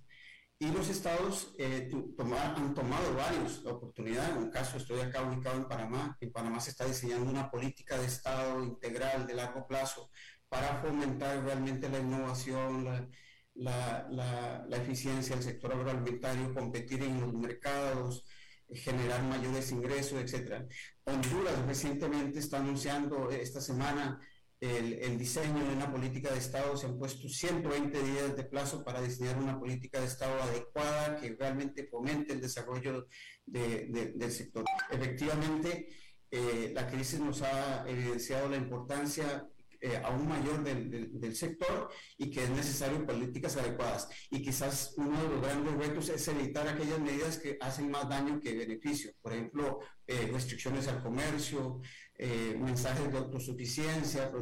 [0.59, 4.31] Y los estados eh, han tomado varios oportunidades.
[4.31, 6.17] En un caso, estoy acá ubicado en Panamá.
[6.21, 10.11] En Panamá se está diseñando una política de estado integral de largo plazo
[10.49, 13.11] para fomentar realmente la innovación,
[13.55, 18.25] la, la, eficiencia del sector agroalimentario, competir en los mercados,
[18.73, 20.65] generar mayores ingresos, etcétera.
[21.05, 24.21] Honduras recientemente está anunciando esta semana
[24.63, 26.77] el, el, diseño de una política de Estado.
[26.77, 31.37] Se han puesto 120 días de plazo para diseñar una política de Estado adecuada que
[31.39, 33.09] realmente fomente el desarrollo
[33.45, 34.65] de, del sector.
[34.89, 35.89] Efectivamente,
[36.31, 39.49] eh, la crisis nos ha evidenciado la importancia
[39.85, 44.09] eh, aún mayor del, del, sector y que es necesario políticas adecuadas.
[44.31, 48.39] Y quizás uno de los grandes retos es evitar aquellas medidas que hacen más daño
[48.39, 49.11] que beneficio.
[49.21, 51.81] Por ejemplo, eh, restricciones al comercio,
[52.23, 54.33] eh, mensajes de autosuficiencia,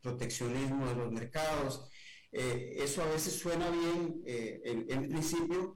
[0.00, 1.90] proteccionismo de los mercados.
[2.32, 5.74] eso a veces suena bien en, en principio,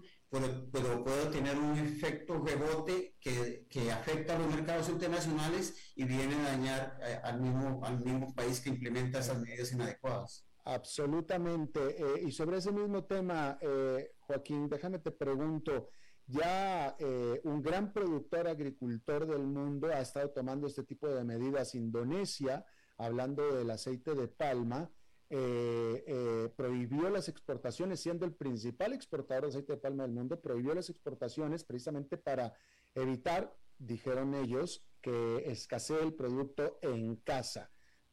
[0.73, 6.35] pero, puede tener un efecto rebote que, que, afecta a los mercados internacionales y viene
[6.35, 10.47] a dañar eh, al, mismo, al mismo país que implementa esas medidas inadecuadas.
[10.65, 11.81] Absolutamente.
[11.99, 15.91] Eh, y sobre ese mismo tema, eh, Joaquín, déjame te pregunto,
[16.27, 16.97] ya
[17.45, 21.75] un gran productor agricultor del mundo ha estado tomando este tipo de medidas.
[21.75, 22.65] Indonesia,
[22.97, 24.91] hablando del aceite de palma,
[25.31, 30.41] eh, eh, prohibió las exportaciones, siendo el principal exportador de aceite de palma del mundo,
[30.41, 32.53] prohibió las exportaciones precisamente para
[32.95, 37.71] evitar, dijeron ellos, que escasee el producto en casa.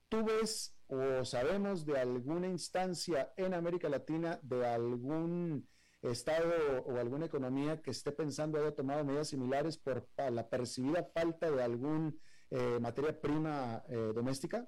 [0.10, 5.68] ¿Tú ves o sabemos de alguna instancia en América Latina de algún
[6.02, 11.52] Estado o alguna economía que esté pensando haya tomado medidas similares por la percibida falta
[11.52, 12.14] de alguna
[12.50, 13.84] eh, materia prima
[14.14, 14.68] doméstica?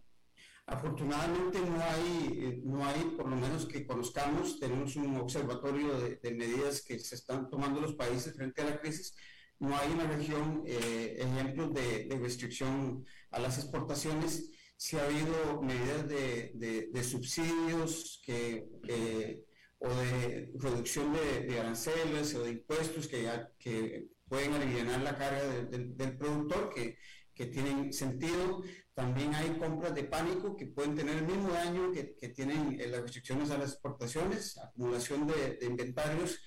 [0.65, 6.31] Afortunadamente no hay, eh, no hay, por lo menos que conozcamos, tenemos un observatorio de,
[6.31, 9.13] medidas que se están tomando los países frente a la crisis.
[9.59, 14.51] No hay en la región eh, ejemplos de, restricción a las exportaciones.
[14.77, 19.43] Sí ha habido medidas de, subsidios que, eh,
[19.83, 23.29] o de reducción de, aranceles o de impuestos que,
[23.59, 26.97] que pueden aliviar la carga del productor, que,
[27.33, 28.63] que tienen sentido
[28.93, 32.87] también hay compras de pánico que pueden tener el mismo daño que, que tienen eh,
[32.87, 36.39] las restricciones a las exportaciones, acumulación de, inventarios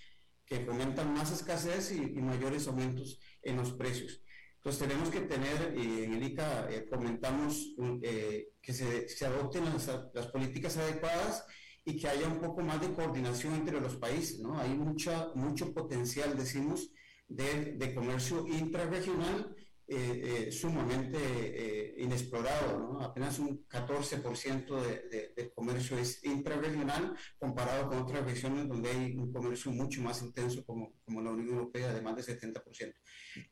[0.45, 4.23] que fomentan más escasez y, mayores aumentos en los precios.
[4.59, 9.65] Entonces tenemos que tener, y en el ICA eh, comentamos eh, que se, se adopten
[9.65, 11.45] las, las, políticas adecuadas
[11.87, 14.41] y que haya un poco más de coordinación entre los países.
[14.41, 14.59] ¿no?
[14.59, 16.91] Hay mucha, mucho potencial, decimos,
[17.29, 19.55] de, de comercio intrarregional
[19.89, 23.01] eh, eh, sumamente eh, inexplorado, ¿no?
[23.03, 29.33] apenas un 14% de, de, comercio es intrarregional comparado con otras regiones donde hay un
[29.33, 32.95] comercio mucho más intenso como, como la Unión Europea de más del 70%.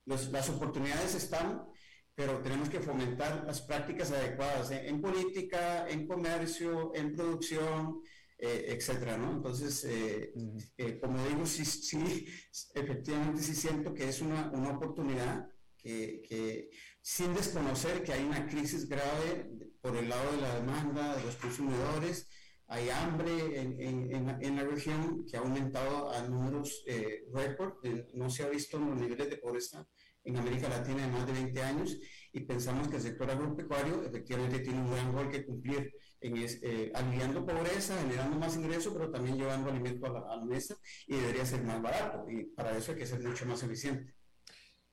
[0.06, 1.66] las oportunidades están,
[2.16, 8.00] pero tenemos que fomentar las prácticas adecuadas en política, en comercio, en producción,
[8.44, 9.32] etcétera, ¿no?
[9.32, 9.86] Entonces,
[11.00, 12.26] como digo, sí, sí,
[12.74, 16.70] efectivamente sí siento que es una, una oportunidad que,
[17.02, 21.36] sin desconocer que hay una crisis grave por el lado de la demanda de los
[21.36, 22.28] consumidores,
[22.66, 27.74] hay hambre en, en, la región que ha aumentado a números eh, récord,
[28.14, 29.86] no se ha visto en los niveles de pobreza
[30.24, 31.98] en América Latina de más de 20 años
[32.32, 35.92] y pensamos que el sector agropecuario efectivamente tiene un gran rol que cumplir
[36.24, 40.44] en eh, aliviando pobreza, generando más ingresos, pero también llevando alimento a la, a la
[40.44, 40.74] mesa
[41.06, 44.14] y debería ser más barato y para eso hay que ser mucho más eficiente.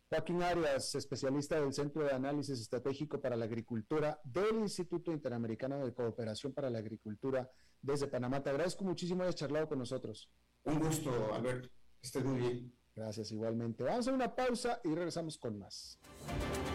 [0.10, 5.94] Joaquín Arias, especialista del Centro de Análisis Estratégico para la Agricultura del Instituto Interamericano de
[5.94, 7.50] Cooperación para la Agricultura
[7.82, 8.44] desde Panamá.
[8.44, 10.30] Te agradezco muchísimo haber charlado con nosotros.
[10.66, 11.70] Un gusto, Alberto.
[12.02, 12.76] Estés muy bien.
[12.94, 13.86] Gracias, igualmente.
[13.86, 15.98] Vamos a una pausa y regresamos con más.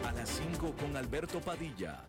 [0.02, 2.08] A las 5 con Alberto Padilla,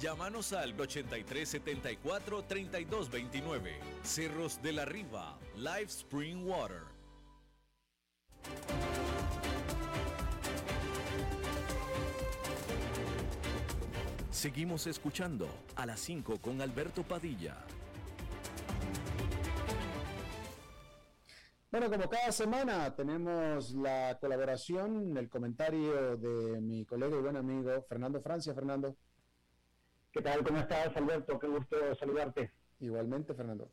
[0.00, 3.72] Llámanos al 8374 3229.
[4.02, 6.84] Cerros de la Riva, Live Spring Water.
[14.30, 15.46] Seguimos escuchando
[15.76, 17.58] a las 5 con Alberto Padilla.
[21.70, 27.82] Bueno, como cada semana tenemos la colaboración, el comentario de mi colega y buen amigo
[27.86, 28.54] Fernando Francia.
[28.54, 28.96] Fernando.
[30.12, 30.42] ¿Qué tal?
[30.44, 31.38] ¿Cómo estás, Alberto?
[31.38, 32.50] Qué gusto saludarte.
[32.80, 33.70] Igualmente, Fernando.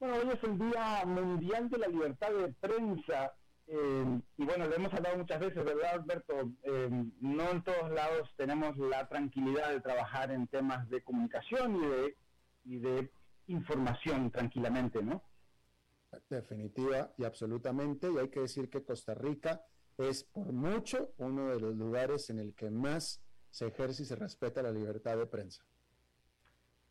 [0.00, 3.34] Bueno, hoy es el Día Mundial de la Libertad de Prensa.
[3.66, 6.50] Eh, y bueno, lo hemos hablado muchas veces, ¿verdad, Alberto?
[6.62, 6.88] Eh,
[7.20, 12.16] no en todos lados tenemos la tranquilidad de trabajar en temas de comunicación y de,
[12.64, 13.10] y de
[13.48, 15.22] información tranquilamente, ¿no?
[16.30, 18.10] Definitiva y absolutamente.
[18.10, 19.62] Y hay que decir que Costa Rica
[19.98, 23.22] es por mucho uno de los lugares en el que más
[23.58, 25.64] se ejerce y se respeta la libertad de prensa.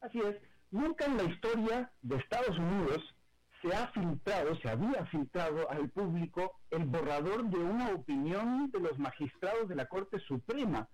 [0.01, 0.35] Así es.
[0.69, 3.15] Nunca en la historia de Estados Unidos
[3.61, 8.99] se ha filtrado, se había filtrado al público el borrador de una opinión de los
[8.99, 10.89] magistrados de la Corte Suprema.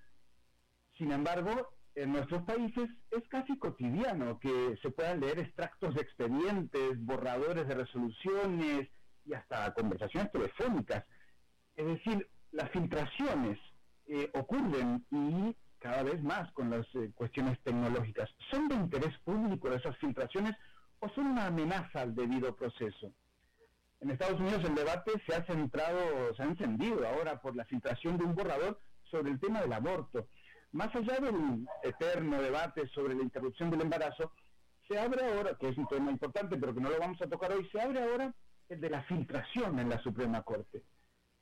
[0.96, 7.04] Sin embargo, en nuestros países es casi cotidiano que se puedan leer extractos de expedientes,
[7.04, 8.90] borradores de resoluciones
[9.26, 11.04] y hasta conversaciones telefónicas.
[11.76, 13.58] Es decir, las filtraciones
[14.06, 18.30] eh, ocurren y cada vez más con las eh, cuestiones tecnológicas.
[18.50, 20.56] ¿Son de interés público esas filtraciones
[21.00, 23.12] o son una amenaza al debido proceso?
[24.00, 28.18] En Estados Unidos el debate se ha centrado, se ha encendido ahora por la filtración
[28.18, 28.80] de un borrador
[29.12, 30.26] sobre el tema del aborto.
[30.72, 34.32] Más allá del eterno debate sobre la interrupción del embarazo,
[34.88, 37.52] se abre ahora, que es un tema importante, pero que no lo vamos a tocar
[37.52, 38.34] hoy, se abre ahora
[38.70, 40.82] el de la filtración en la Suprema Corte.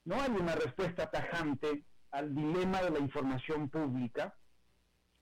[0.03, 4.36] No hay una respuesta tajante al dilema de la información pública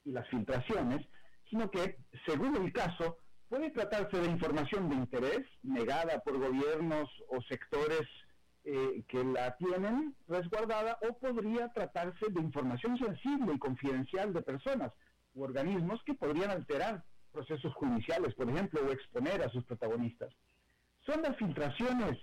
[0.03, 1.05] y las filtraciones,
[1.49, 3.17] sino que, según el caso,
[3.47, 8.07] puede tratarse de información de interés negada por gobiernos o sectores
[8.63, 14.91] eh, que la tienen resguardada o podría tratarse de información sensible y confidencial de personas
[15.33, 20.33] u organismos que podrían alterar procesos judiciales, por ejemplo, o exponer a sus protagonistas.
[21.05, 22.17] ¿Son las filtraciones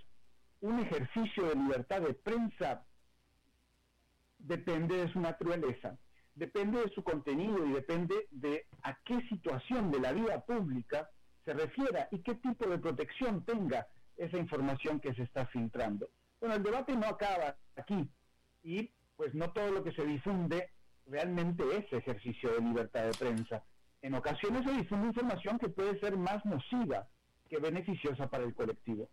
[0.61, 2.85] un ejercicio de libertad de prensa
[4.47, 5.99] depende de su naturaleza,
[6.34, 11.11] depende de su contenido y depende de a qué situación de la vida pública
[11.44, 13.86] se refiera y qué tipo de protección tenga
[14.16, 16.09] esa información que se está filtrando.
[16.40, 18.09] Bueno, el debate no acaba aquí
[18.62, 20.70] y pues no todo lo que se difunde
[21.07, 23.64] realmente es ejercicio de libertad de prensa.
[24.03, 27.09] En ocasiones se difunde información que puede ser más nociva
[27.49, 29.09] que beneficiosa para el colectivo.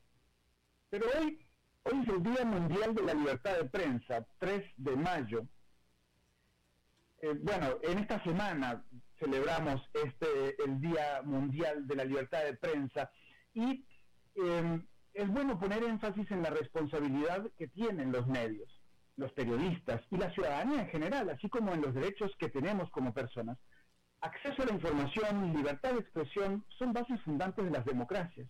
[0.90, 1.40] Pero hoy
[1.86, 5.46] Hoy es el Día Mundial de la Libertad de Prensa, 3 de mayo.
[7.22, 8.86] Eh, bueno, en esta semana
[9.20, 13.12] celebramos este el Día Mundial de la Libertad de Prensa
[13.54, 13.86] y
[14.36, 18.70] em, es bueno poner énfasis en la responsabilidad que tienen los medios,
[19.18, 23.14] los periodistas y la ciudadanía en general, así como en los derechos que tenemos como
[23.14, 23.58] personas.
[24.22, 28.48] acceso a la información, libertad de expresión son bases fundantes de las democracias.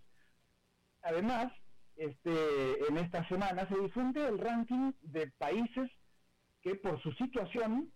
[1.02, 1.52] Además,
[1.96, 5.90] este, en esta semana se difunde el ranking de países
[6.62, 7.92] que por su situación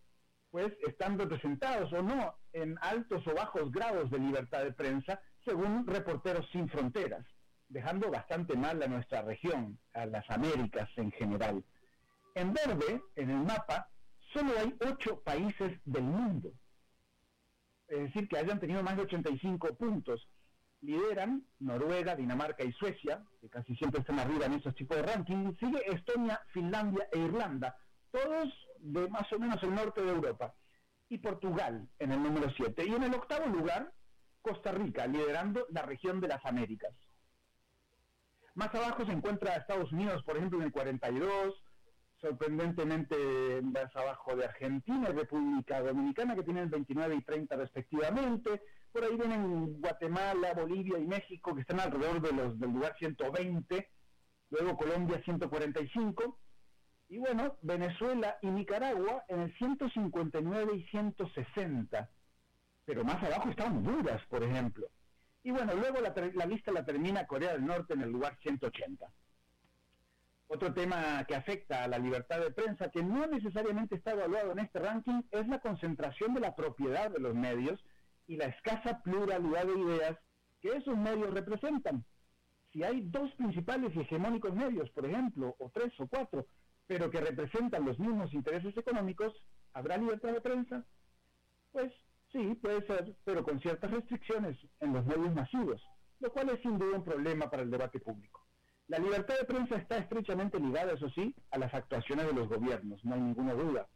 [0.51, 5.85] pues están representados o no en altos o bajos grados de libertad de prensa, según
[5.85, 7.25] Reporteros Sin Fronteras,
[7.67, 11.63] dejando bastante mal a nuestra región, a las Américas en general.
[12.35, 13.89] En verde, en el mapa,
[14.33, 16.51] solo hay ocho países del mundo.
[17.87, 20.27] Es decir, que hayan tenido más de 85 puntos.
[20.87, 25.59] Lideran Noruega, Dinamarca y Suecia, que casi siempre están arriba en esos tipos de rankings.
[25.59, 27.75] Sigue Estonia, Finlandia e Irlanda,
[28.09, 28.47] todos
[28.79, 30.55] de más o menos el norte de Europa.
[31.09, 32.85] Y Portugal en el número 7.
[32.85, 33.91] Y en el octavo lugar,
[34.41, 36.93] Costa Rica, liderando la región de las Américas.
[38.55, 41.53] Más abajo se encuentra Estados Unidos, por ejemplo, en el 42,
[42.21, 48.61] sorprendentemente más abajo de Argentina y República Dominicana, que tienen 29 y 30 respectivamente.
[48.91, 53.89] Por ahí vienen Guatemala, Bolivia y México, que están alrededor de los, del lugar 120.
[54.49, 56.39] Luego Colombia 145.
[57.09, 62.09] Y bueno, Venezuela y Nicaragua en el 159 y 160.
[62.85, 64.87] Pero más abajo está Honduras, por ejemplo.
[65.43, 69.07] Y bueno, luego la, la lista la termina Corea del Norte en el lugar 180.
[70.49, 74.59] Otro tema que afecta a la libertad de prensa, que no necesariamente está evaluado en
[74.59, 77.83] este ranking, es la concentración de la propiedad de los medios
[78.27, 80.17] y la escasa pluralidad de ideas
[80.61, 82.05] que esos medios representan.
[82.71, 86.45] Si hay dos principales y hegemónicos medios, por ejemplo, o tres o cuatro,
[86.85, 89.33] pero que representan los mismos intereses económicos,
[89.73, 90.85] ¿habrá libertad de prensa?
[91.71, 91.91] Pues
[92.31, 95.81] sí, puede ser, pero con ciertas restricciones en los medios masivos,
[96.19, 98.45] lo cual es sin duda un problema para el debate público.
[98.87, 103.03] La libertad de prensa está estrechamente ligada, eso sí, a las actuaciones de los gobiernos,
[103.03, 103.87] no hay ninguna duda.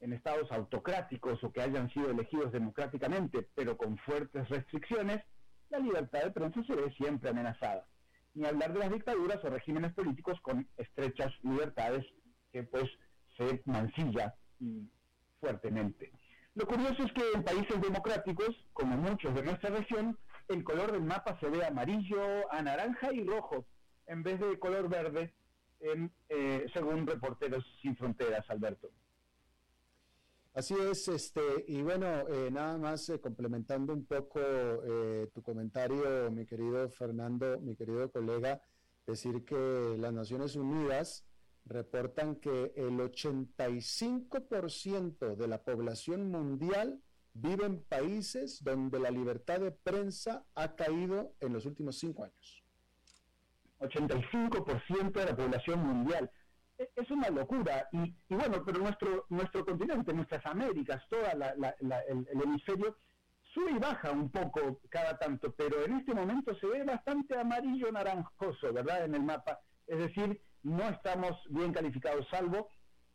[0.00, 5.22] En estados autocráticos o que hayan sido elegidos democráticamente, pero con fuertes restricciones,
[5.68, 7.86] la libertad de prensa se ve siempre amenazada.
[8.34, 12.04] Ni hablar de las dictaduras o regímenes políticos con estrechas libertades
[12.52, 12.88] que pues
[13.36, 14.34] se mancilla
[15.40, 16.12] fuertemente.
[16.54, 21.02] Lo curioso es que en países democráticos, como muchos de nuestra región, el color del
[21.02, 23.66] mapa se ve amarillo, a naranja y rojo,
[24.06, 25.32] en vez de color verde,
[25.80, 28.90] en, eh, según Reporteros Sin Fronteras, Alberto.
[30.52, 34.40] Así es, este, y bueno, eh, nada más eh, complementando un poco
[35.32, 38.60] tu comentario, mi querido Fernando, mi querido colega,
[39.06, 41.24] decir que las Naciones Unidas
[41.66, 49.70] reportan que el 85% de la población mundial vive en países donde la libertad de
[49.70, 52.64] prensa ha caído en los últimos cinco años.
[53.80, 56.30] 85% de la población mundial.
[56.80, 57.88] E, es una locura.
[57.92, 62.96] Y, bueno, pero nuestro, nuestro continente, nuestras Américas, todo el, hemisferio,
[63.52, 67.92] sube y baja un poco cada tanto, pero en este momento se ve bastante amarillo
[67.92, 69.04] naranjoso, ¿verdad?
[69.04, 69.60] En el mapa.
[69.86, 72.70] Es decir, no estamos bien calificados, salvo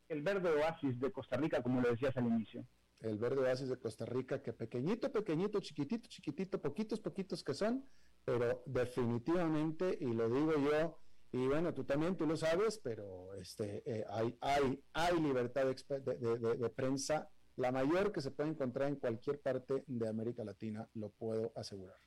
[0.09, 2.68] el verde oasis de Costa Rica, como lo decías al inicio.
[2.99, 7.84] El verde oasis de Costa Rica, que pequeñito, pequeñito, chiquitito, chiquitito, poquitos, poquitos que son,
[8.24, 10.97] pero definitivamente, y lo digo yo,
[11.36, 16.69] y bueno, tú también, tú lo sabes, pero este, eh, hay, hay, hay libertad de,
[16.69, 17.27] prensa,
[17.57, 21.97] la mayor que se puede encontrar en cualquier parte de América Latina, lo puedo asegurar.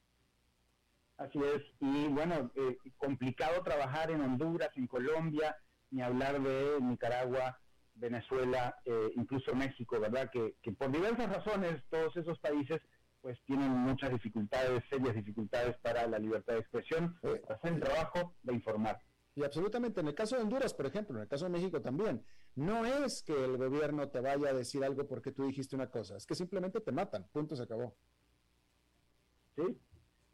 [1.19, 5.55] Así es, y bueno, eh, complicado trabajar en Honduras, en Colombia,
[5.91, 7.61] ni hablar de Nicaragua,
[7.97, 10.31] Venezuela, eh, incluso México, ¿verdad?
[10.33, 12.81] Que, que por diversas razones todos esos países
[13.21, 18.35] pues tienen muchas dificultades, serias dificultades para la libertad de expresión, para hacer el trabajo
[18.43, 19.03] de informar.
[19.39, 22.25] Y absolutamente, en el caso de Honduras, por ejemplo, en el caso de México también,
[22.57, 26.17] no es que el gobierno te vaya a decir algo porque tú dijiste una cosa,
[26.17, 27.95] es que simplemente te matan, punto, se acabó.
[29.55, 29.79] Sí,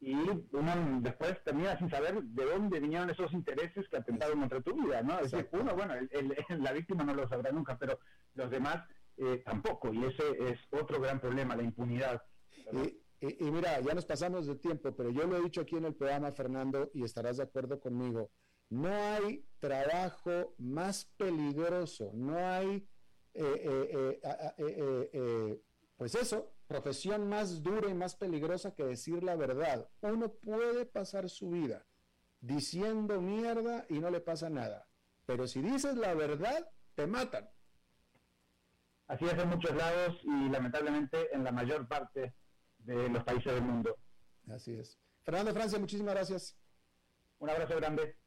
[0.01, 4.75] y uno después termina sin saber de dónde vinieron esos intereses que atentaron contra tu
[4.75, 5.21] vida, ¿no?
[5.21, 5.93] Es decir, uno, bueno,
[6.49, 7.99] la víctima no lo sabrá nunca, pero
[8.33, 8.89] los demás
[9.19, 12.23] eh, tampoco, y ese es otro gran problema, la impunidad.
[13.21, 15.95] Y, mira, ya nos pasamos de tiempo, pero yo lo he dicho aquí en el
[15.95, 18.31] programa, Fernando, y estarás de acuerdo conmigo.
[18.75, 22.85] No hay trabajo más peligroso, no hay,
[23.33, 24.21] eh, eh,
[25.13, 25.63] eh,
[25.97, 29.89] pues eso, profesión más dura y más peligrosa que decir la verdad.
[30.01, 31.87] Uno puede pasar su vida
[32.41, 34.89] diciendo mierda y no le pasa nada,
[35.25, 37.49] pero si dices la verdad, te matan.
[39.07, 42.35] Así es en muchos lados y lamentablemente en la mayor parte
[42.79, 43.97] de los países del mundo.
[44.51, 44.99] Así es.
[45.23, 46.59] Fernando Francia, muchísimas gracias.
[47.39, 48.24] Un abrazo grande.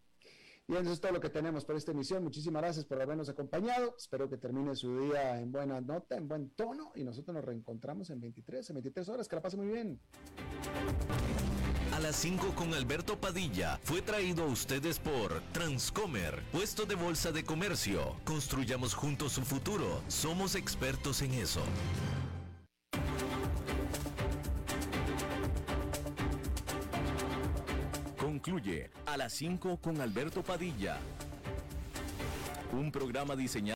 [0.70, 2.24] Y eso es todo lo que tenemos por esta emisión.
[2.24, 3.96] Muchísimas gracias por habernos acompañado.
[3.98, 6.92] Espero que termine su día en buena nota, en buen tono.
[6.94, 9.28] Y nosotros nos reencontramos en 23, en 23 horas.
[9.30, 9.98] Que la pase muy bien.
[11.94, 17.32] A las 5 con Alberto Padilla fue traído a ustedes por Transcomer, puesto de bolsa
[17.32, 18.18] de comercio.
[18.26, 20.02] Construyamos juntos su futuro.
[20.10, 21.62] Somos expertos en eso.
[28.48, 31.00] Concluye a las 5 con Alberto Padilla.
[32.72, 33.66] Un programa diseñado